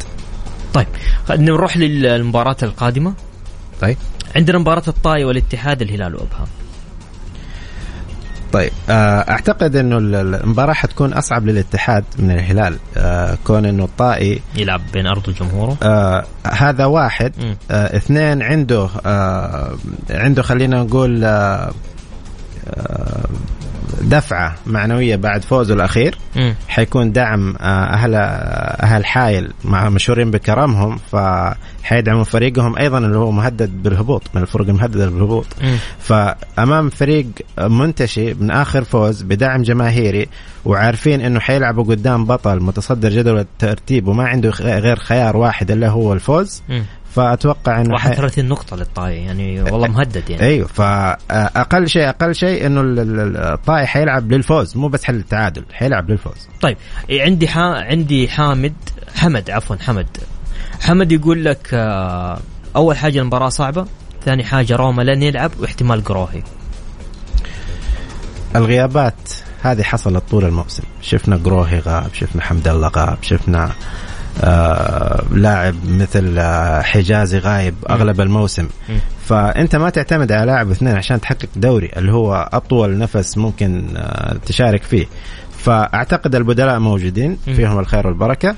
طيب 0.74 0.88
نروح 1.30 1.78
للمباراة 1.78 2.58
القادمة. 2.64 3.14
طيب. 3.82 3.98
عندنا 4.36 4.58
مباراة 4.58 4.84
الطائي 4.88 5.24
والاتحاد 5.26 5.82
الهلال 5.82 6.16
وأبها. 6.16 6.48
طيب 8.54 8.72
آه، 8.90 9.32
أعتقد 9.32 9.76
إنه 9.76 9.98
المباراة 9.98 10.74
حتكون 10.74 11.14
أصعب 11.14 11.46
للاتحاد 11.48 12.04
من 12.20 12.32
الهلال. 12.32 12.78
آه، 12.98 13.38
كون 13.48 13.66
إنه 13.66 13.84
الطائي 13.84 14.42
يلعب 14.56 14.82
بين 14.94 15.08
أرض 15.08 15.28
وجمهوره 15.28 15.78
آه 15.84 16.26
هذا 16.48 16.86
واحد 16.86 17.34
آه 17.72 17.98
اثنين 17.98 18.42
عنده 18.42 18.90
آه 19.06 19.76
عنده 20.10 20.42
خلينا 20.42 20.84
نقول 20.84 21.24
آه 21.24 21.72
آه 22.68 23.26
دفعة 24.02 24.56
معنوية 24.66 25.16
بعد 25.16 25.44
فوزه 25.44 25.74
الأخير 25.74 26.18
م. 26.36 26.54
حيكون 26.68 27.12
دعم 27.12 27.56
آه، 27.60 27.94
أهل 27.94 28.16
أهل 28.84 29.06
حايل 29.06 29.54
مع 29.66 29.90
مشهورين 29.90 30.32
بكرمهم 30.32 31.00
فحيدعموا 31.12 32.24
فريقهم 32.24 32.78
أيضا 32.78 32.98
اللي 32.98 33.18
هو 33.18 33.32
مهدد 33.32 33.84
بالهبوط 33.84 34.24
من 34.34 34.42
الفرق 34.42 34.68
المهددة 34.70 35.10
بالهبوط 35.10 35.46
فأمام 36.00 36.90
فريق 36.90 37.26
منتشي 37.60 38.34
من 38.34 38.52
آخر 38.52 38.84
فوز 38.84 39.22
بدعم 39.22 39.62
جماهيري 39.62 40.28
وعارفين 40.66 41.22
إنه 41.22 41.40
حيلعبوا 41.40 41.84
قدام 41.84 42.26
بطل 42.26 42.60
متصدر 42.60 43.10
جدول 43.10 43.40
الترتيب 43.40 44.08
وما 44.08 44.24
عنده 44.24 44.50
غير 44.50 45.00
خيار 45.00 45.38
واحد 45.38 45.72
اللي 45.72 45.88
هو 45.88 46.14
الفوز 46.14 46.62
م. 46.70 46.82
فأتوقع 47.16 47.82
إنه 47.82 47.94
31 47.94 48.46
نقطة 48.46 48.78
للطائي 48.78 49.18
يعني 49.26 49.62
والله 49.62 49.88
مهدد 49.88 50.30
يعني. 50.30 50.44
أيوه 50.44 50.68
فاقل 50.68 51.90
شيء 51.90 52.10
أقل 52.10 52.36
شيء 52.36 52.66
إنه 52.66 52.82
الطائي 52.86 53.88
حيلعب 53.88 54.32
للفوز 54.32 54.78
مو 54.78 54.88
بس 54.88 55.04
حل 55.04 55.16
التعادل 55.16 55.64
حيلعب 55.74 56.12
للفوز. 56.12 56.48
طيب 56.62 56.78
عندي 57.12 57.48
حا... 57.48 57.62
عندي 57.62 58.30
حامد 58.30 58.74
حمد 59.16 59.50
عفوا 59.50 59.76
حمد. 59.76 60.08
حمد 60.82 61.12
يقول 61.12 61.46
لك 61.46 61.70
آه، 61.74 62.40
أول 62.76 62.98
حاجة 62.98 63.20
المباراة 63.20 63.50
صعبة 63.50 63.86
ثاني 64.26 64.44
حاجة 64.44 64.76
روما 64.76 65.02
لن 65.02 65.24
يلعب 65.24 65.52
واحتمال 65.60 66.04
قروهي. 66.04 66.44
الغيابات 68.56 69.34
هذه 69.62 69.84
حصلت 69.84 70.24
طول 70.32 70.46
الموسم. 70.46 70.84
شفنا 71.02 71.36
قروهي 71.36 71.80
غاب 71.80 72.14
شفنا 72.14 72.42
حمد 72.42 72.68
الله 72.68 72.88
غاب 72.88 73.18
شفنا 73.22 73.72
آه 74.42 75.24
لاعب 75.32 75.76
مثل 75.86 76.36
آه 76.38 76.82
حجازي 76.82 77.38
غايب 77.40 77.76
أغلب 77.90 78.22
الموسم. 78.22 78.68
فأنت 79.26 79.76
ما 79.76 79.90
تعتمد 79.90 80.32
على 80.32 80.46
لاعب 80.46 80.72
اثنين 80.72 80.96
عشان 80.96 81.22
تحقق 81.22 81.50
دوري 81.56 81.92
اللي 81.98 82.12
هو 82.12 82.50
أطول 82.54 82.98
نفس 82.98 83.38
ممكن 83.38 83.86
آه 83.98 84.38
تشارك 84.46 84.84
فيه. 84.84 85.06
فأعتقد 85.58 86.36
البدلاء 86.36 86.80
موجودين 86.80 87.38
فيهم 87.46 87.80
الخير 87.80 88.08
والبركة. 88.08 88.56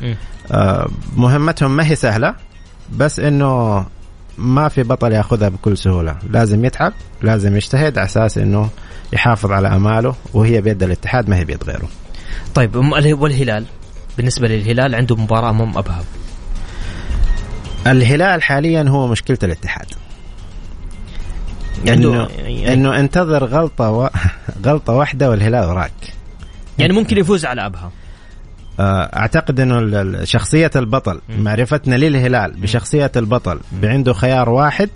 مهمتهم 1.15 1.75
ما 1.75 1.87
هي 1.87 1.95
سهلة 1.95 2.35
بس 2.97 3.19
إنه 3.19 3.85
ما 4.37 4.67
في 4.67 4.83
بطل 4.83 5.11
ياخذها 5.11 5.49
بكل 5.49 5.77
سهولة. 5.77 6.15
لازم 6.29 6.65
يتعب 6.65 6.93
لازم 7.21 7.55
يجتهد 7.55 7.97
على 7.97 8.05
أساس 8.05 8.37
إنه 8.37 8.69
يحافظ 9.13 9.51
على 9.51 9.67
أماله 9.67 10.15
وهي 10.33 10.61
بيد 10.61 10.83
الاتحاد 10.83 11.29
ما 11.29 11.37
هي 11.37 11.45
بيد 11.45 11.63
غيره. 11.63 11.87
طيب 12.55 12.75
والهلال؟ 13.21 13.65
بالنسبة 14.17 14.47
للهلال 14.47 14.95
عنده 14.95 15.15
مباراة 15.15 15.49
امام 15.49 15.77
ابها 15.77 16.03
الهلال 17.87 18.43
حاليا 18.43 18.83
هو 18.83 19.07
مشكلة 19.07 19.37
الاتحاد. 19.43 19.85
انه 21.87 22.27
يعني 22.37 22.73
إنه 22.73 22.99
انتظر 22.99 23.45
غلطة 23.45 23.91
و... 23.91 24.09
غلطة 24.65 24.93
واحدة 24.93 25.29
والهلال 25.29 25.65
وراك 25.65 25.91
يعني 26.79 26.93
ممكن 26.93 27.17
يفوز 27.17 27.45
على 27.45 27.65
ابها 27.65 27.91
آه، 28.79 29.09
أعتقد 29.15 29.59
إنه 29.59 30.23
شخصية 30.23 30.71
البطل 30.75 31.21
معرفتنا 31.39 31.95
للهلال 31.95 32.51
بشخصية 32.51 33.11
البطل 33.15 33.59
عنده 33.83 34.13
خيار 34.13 34.49
واحد 34.49 34.89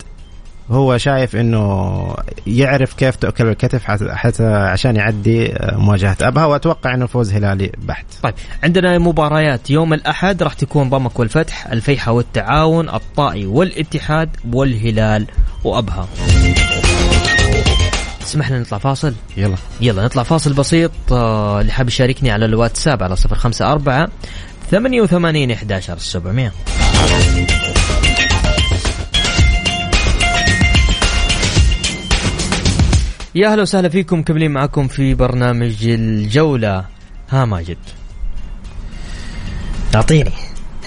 هو 0.70 0.98
شايف 0.98 1.36
إنه 1.36 2.14
يعرف 2.46 2.94
كيف 2.94 3.16
تؤكل 3.16 3.46
الكتف 3.46 3.84
حتى 3.84 4.44
عشان 4.44 4.96
يعدي 4.96 5.52
آه، 5.52 5.76
مواجهة 5.76 6.16
أبها 6.20 6.44
وأتوقع 6.44 6.94
إنه 6.94 7.06
فوز 7.06 7.32
هلالي 7.32 7.72
بحت. 7.78 8.06
طيب 8.22 8.34
عندنا 8.62 8.98
مباريات 8.98 9.70
يوم 9.70 9.94
الأحد 9.94 10.42
راح 10.42 10.52
تكون 10.52 10.90
ضمك 10.90 11.18
والفتح، 11.18 11.66
الفيحة 11.66 12.12
والتعاون، 12.12 12.88
الطائي 12.88 13.46
والاتحاد 13.46 14.36
والهلال 14.52 15.26
وأبها. 15.64 16.08
تسمح 18.20 18.50
لنا 18.50 18.60
نطلع 18.60 18.78
فاصل؟ 18.78 19.14
يلا 19.36 19.56
يلا 19.80 20.04
نطلع 20.04 20.22
فاصل 20.22 20.52
بسيط 20.52 20.90
آه، 21.12 21.60
اللي 21.60 21.72
حاب 21.72 21.88
يشاركني 21.88 22.30
على 22.30 22.44
الواتساب 22.44 23.02
على 23.02 23.16
054 23.32 24.08
88 24.70 25.50
11 25.50 25.98
700 25.98 26.52
يا 33.34 33.52
أهلا 33.52 33.62
وسهلا 33.62 33.88
فيكم 33.88 34.18
مكملين 34.18 34.50
معكم 34.50 34.88
في 34.88 35.14
برنامج 35.14 35.86
الجولة. 35.86 36.84
ها 37.30 37.44
ماجد. 37.44 37.76
أعطيني. 39.94 40.30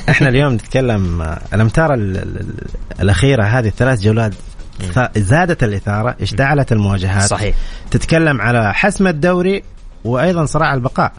إحنا 0.09 0.29
اليوم 0.29 0.53
نتكلم 0.53 1.35
الامتار 1.53 1.93
الأخيرة 2.99 3.43
هذه 3.43 3.67
الثلاث 3.67 4.01
جولات 4.01 4.33
زادت 5.17 5.63
الإثارة 5.63 6.15
اشتعلت 6.21 6.71
المواجهات. 6.71 7.29
صحيح. 7.29 7.55
تتكلم 7.91 8.41
على 8.41 8.73
حسم 8.73 9.07
الدوري 9.07 9.63
وأيضا 10.03 10.45
صراع 10.45 10.73
البقاء. 10.73 11.11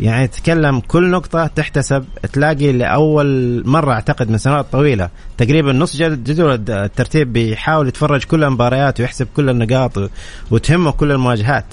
يعني 0.00 0.28
تتكلم 0.28 0.80
كل 0.80 1.10
نقطة 1.10 1.46
تحتسب 1.46 2.04
تلاقي 2.32 2.72
لأول 2.72 3.62
مرة 3.66 3.92
أعتقد 3.92 4.30
من 4.30 4.38
سنوات 4.38 4.66
طويلة 4.72 5.08
تقريبا 5.38 5.72
نص 5.72 5.96
جدول 5.96 6.64
الترتيب 6.68 7.32
بيحاول 7.32 7.88
يتفرج 7.88 8.24
كل 8.24 8.44
المباريات 8.44 9.00
ويحسب 9.00 9.26
كل 9.36 9.50
النقاط 9.50 10.10
وتهمه 10.50 10.90
كل 10.92 11.12
المواجهات 11.12 11.64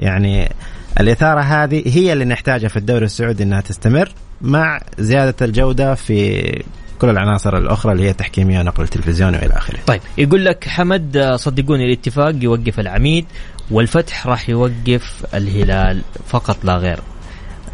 يعني 0.00 0.52
الإثارة 1.00 1.40
هذه 1.40 1.82
هي 1.86 2.12
اللي 2.12 2.24
نحتاجها 2.24 2.68
في 2.68 2.76
الدوري 2.76 3.04
السعودي 3.04 3.42
أنها 3.42 3.60
تستمر 3.60 4.12
مع 4.40 4.80
زيادة 4.98 5.34
الجودة 5.42 5.94
في 5.94 6.42
كل 7.00 7.08
العناصر 7.10 7.56
الأخرى 7.56 7.92
اللي 7.92 8.08
هي 8.08 8.12
تحكيميه 8.12 8.60
ونقل 8.60 8.88
تلفزيوني 8.88 9.36
وإلى 9.36 9.54
آخره. 9.54 9.78
طيب 9.86 10.00
يقول 10.18 10.44
لك 10.44 10.68
حمد 10.68 11.32
صدقوني 11.36 11.86
الاتفاق 11.86 12.34
يوقف 12.40 12.80
العميد 12.80 13.24
والفتح 13.70 14.26
راح 14.26 14.48
يوقف 14.48 15.24
الهلال 15.34 16.02
فقط 16.26 16.64
لا 16.64 16.76
غير. 16.76 17.00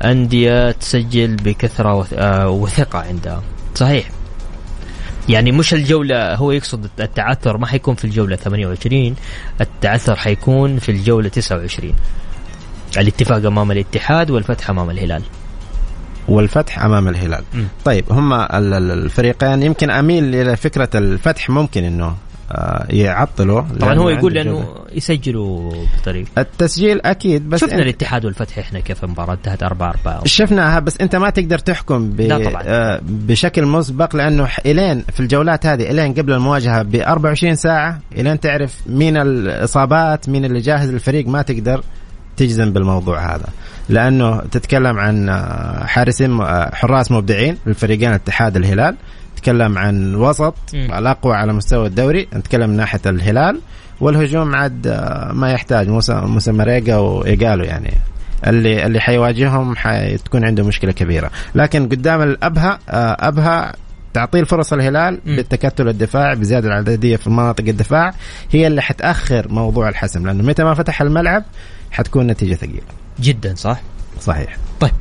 أندية 0.04 0.70
تسجل 0.70 1.36
بكثرة 1.36 2.06
آه، 2.14 2.48
وثقة 2.48 2.98
عندها. 2.98 3.42
صحيح. 3.74 4.10
يعني 5.28 5.52
مش 5.52 5.74
الجولة 5.74 6.34
هو 6.34 6.52
يقصد 6.52 6.88
التعثر 7.00 7.56
ما 7.58 7.66
حيكون 7.66 7.94
في 7.94 8.04
الجولة 8.04 8.36
28 8.36 9.14
التعثر 9.60 10.16
حيكون 10.16 10.78
في 10.78 10.88
الجولة 10.92 11.28
29 11.28 11.94
الاتفاق 12.98 13.46
أمام 13.46 13.70
الاتحاد 13.70 14.30
والفتح 14.30 14.70
أمام 14.70 14.90
الهلال 14.90 15.22
والفتح 16.28 16.84
أمام 16.84 17.08
الهلال 17.08 17.44
م. 17.54 17.62
طيب 17.84 18.04
هم 18.10 18.32
الفريقين 18.32 19.62
يمكن 19.62 19.90
أميل 19.90 20.34
إلى 20.34 20.56
فكرة 20.56 20.90
الفتح 20.94 21.50
ممكن 21.50 21.84
إنه 21.84 22.16
آه، 22.52 22.86
يعطلوا. 22.90 23.60
طبعا 23.80 23.94
هو 23.94 24.08
يقول 24.08 24.34
لأنه 24.34 24.74
يسجلوا 24.92 25.72
بطريقه 26.00 26.28
التسجيل 26.38 27.00
أكيد 27.00 27.50
بس 27.50 27.60
شفنا 27.60 27.82
الاتحاد 27.82 28.24
والفتح 28.24 28.58
إحنا 28.58 28.80
كيف 28.80 29.04
المباراة 29.04 29.34
انتهت 29.34 29.62
4 29.62 29.94
4 30.06 30.24
شفناها 30.24 30.78
بس 30.78 30.96
أنت 31.00 31.16
ما 31.16 31.30
تقدر 31.30 31.58
تحكم 31.58 32.10
ب... 32.10 32.20
آه 32.20 33.00
بشكل 33.02 33.66
مسبق 33.66 34.16
لأنه 34.16 34.48
إلين 34.66 35.04
في 35.12 35.20
الجولات 35.20 35.66
هذه 35.66 35.90
إلين 35.90 36.14
قبل 36.14 36.32
المواجهة 36.32 36.82
ب 36.82 36.94
24 36.94 37.54
ساعة 37.54 38.00
إلين 38.16 38.40
تعرف 38.40 38.80
مين 38.86 39.16
الإصابات 39.16 40.28
مين 40.28 40.44
اللي 40.44 40.60
جاهز 40.60 40.90
للفريق 40.90 41.26
ما 41.26 41.42
تقدر 41.42 41.82
تجزم 42.36 42.72
بالموضوع 42.72 43.34
هذا. 43.34 43.46
لأنه 43.88 44.40
تتكلم 44.40 44.98
عن 44.98 45.30
حارسين 45.86 46.42
حراس 46.72 47.12
مبدعين 47.12 47.56
للفريقين 47.66 48.08
الاتحاد 48.08 48.56
الهلال. 48.56 48.96
تتكلم 49.36 49.78
عن 49.78 50.14
وسط. 50.14 50.54
الأقوى 50.74 51.36
على 51.36 51.52
مستوى 51.52 51.86
الدوري 51.86 52.28
نتكلم 52.34 52.70
من 52.70 52.76
ناحية 52.76 53.00
الهلال 53.06 53.60
والهجوم 54.00 54.54
عاد 54.54 54.88
ما 55.32 55.52
يحتاج 55.52 55.88
موسى 55.88 56.14
موسى 56.14 56.52
مريقا 56.52 56.96
وإيجالو 56.96 57.64
يعني. 57.64 57.92
اللي 58.46 58.86
اللي 58.86 59.00
حيواجههم 59.00 59.76
حتكون 59.76 60.44
عنده 60.44 60.64
مشكلة 60.64 60.92
كبيرة. 60.92 61.30
لكن 61.54 61.88
قدام 61.88 62.22
الابها 62.22 62.78
ابها 63.28 63.72
تعطيل 64.14 64.46
فرص 64.46 64.72
الهلال. 64.72 65.20
بالتكتل 65.26 65.88
الدفاعي 65.88 66.36
بزيادة 66.36 66.68
العددية 66.68 67.16
في 67.16 67.30
مناطق 67.30 67.64
الدفاع 67.68 68.14
هي 68.50 68.66
اللي 68.66 68.82
حتأخر 68.82 69.46
موضوع 69.48 69.88
الحسم. 69.88 70.26
لأنه 70.26 70.44
متى 70.44 70.64
ما 70.64 70.74
فتح 70.74 71.02
الملعب 71.02 71.44
حتكون 71.90 72.26
نتيجة 72.26 72.54
ثقيلة. 72.54 72.80
جدا 73.20 73.54
صح؟ 73.54 73.80
صحيح. 74.20 74.56
طيب. 74.80 74.92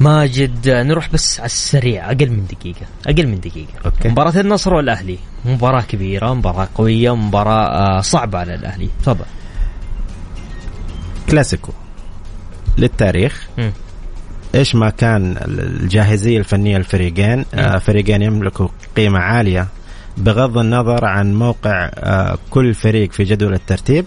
ماجد 0.00 0.68
نروح 0.68 1.08
بس 1.12 1.40
على 1.40 1.46
السريع 1.46 2.06
أقل 2.06 2.30
من 2.30 2.46
دقيقة 2.46 2.86
أقل 3.06 3.26
من 3.26 3.40
دقيقة. 3.40 3.72
أوكي. 3.86 4.08
مباراة 4.08 4.40
النصر 4.40 4.74
والأهلي. 4.74 5.18
مباراة 5.44 5.80
كبيرة 5.80 6.34
مباراة 6.34 6.68
قوية 6.74 7.16
مباراة 7.16 7.66
آه، 7.66 8.00
صعبة 8.00 8.38
على 8.38 8.54
الأهلي. 8.54 8.88
تفضل. 9.02 9.24
كلاسيكو. 11.30 11.72
للتاريخ. 12.78 13.48
م. 13.58 13.70
إيش 14.54 14.74
ما 14.74 14.90
كان 14.90 15.36
الجاهزية 15.48 16.38
الفنية 16.38 16.78
للفريقين 16.78 17.44
آه 17.54 17.78
فريقين 17.78 18.22
يملكوا 18.22 18.68
قيمة 18.96 19.18
عالية 19.18 19.66
بغض 20.16 20.58
النظر 20.58 21.04
عن 21.04 21.34
موقع 21.34 21.90
آه 21.94 22.38
كل 22.50 22.74
فريق 22.74 23.12
في 23.12 23.24
جدول 23.24 23.54
الترتيب. 23.54 24.04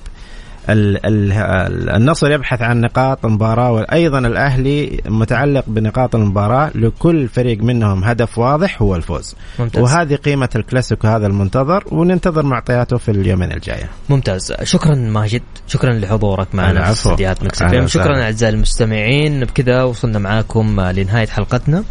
النصر 0.69 2.31
يبحث 2.31 2.61
عن 2.61 2.81
نقاط 2.81 3.25
المباراة 3.25 3.71
وأيضا 3.71 4.19
الأهلي 4.19 5.01
متعلق 5.05 5.63
بنقاط 5.67 6.15
المباراة 6.15 6.71
لكل 6.75 7.27
فريق 7.27 7.63
منهم 7.63 8.03
هدف 8.03 8.37
واضح 8.37 8.81
هو 8.81 8.95
الفوز. 8.95 9.35
ممتاز. 9.59 9.83
وهذه 9.83 10.15
قيمة 10.15 10.49
الكلاسيكو 10.55 11.07
هذا 11.07 11.27
المنتظر 11.27 11.83
وننتظر 11.91 12.45
معطياته 12.45 12.97
في 12.97 13.11
اليومين 13.11 13.51
الجاية. 13.51 13.89
ممتاز. 14.09 14.53
شكرا 14.63 14.95
ماجد. 14.95 15.41
شكرا 15.67 15.93
لحضورك 15.93 16.55
معنا 16.55 16.83
في 16.83 16.91
استديوهات 16.91 17.43
مكسفين 17.43 17.87
شكرا 17.87 18.23
أعزائي 18.23 18.53
المستمعين. 18.53 19.45
بكذا 19.45 19.83
وصلنا 19.83 20.19
معاكم 20.19 20.81
لنهاية 20.81 21.27
حلقتنا. 21.27 21.83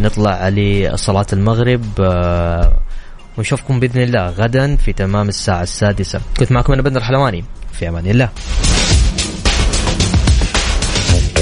نطلع 0.00 0.48
لصلاة 0.48 1.26
المغرب 1.32 1.84
آه، 2.00 2.76
ونشوفكم 3.38 3.80
بإذن 3.80 4.02
الله 4.02 4.26
غدا 4.26 4.76
في 4.76 4.92
تمام 4.92 5.28
الساعة 5.28 5.62
السادسة. 5.62 6.20
كنت 6.38 6.52
معكم 6.52 6.72
أنا 6.72 6.82
بدر 6.82 7.00
حلواني. 7.00 7.44
في 7.78 7.88
أمان 7.88 8.06
الله. 8.06 8.28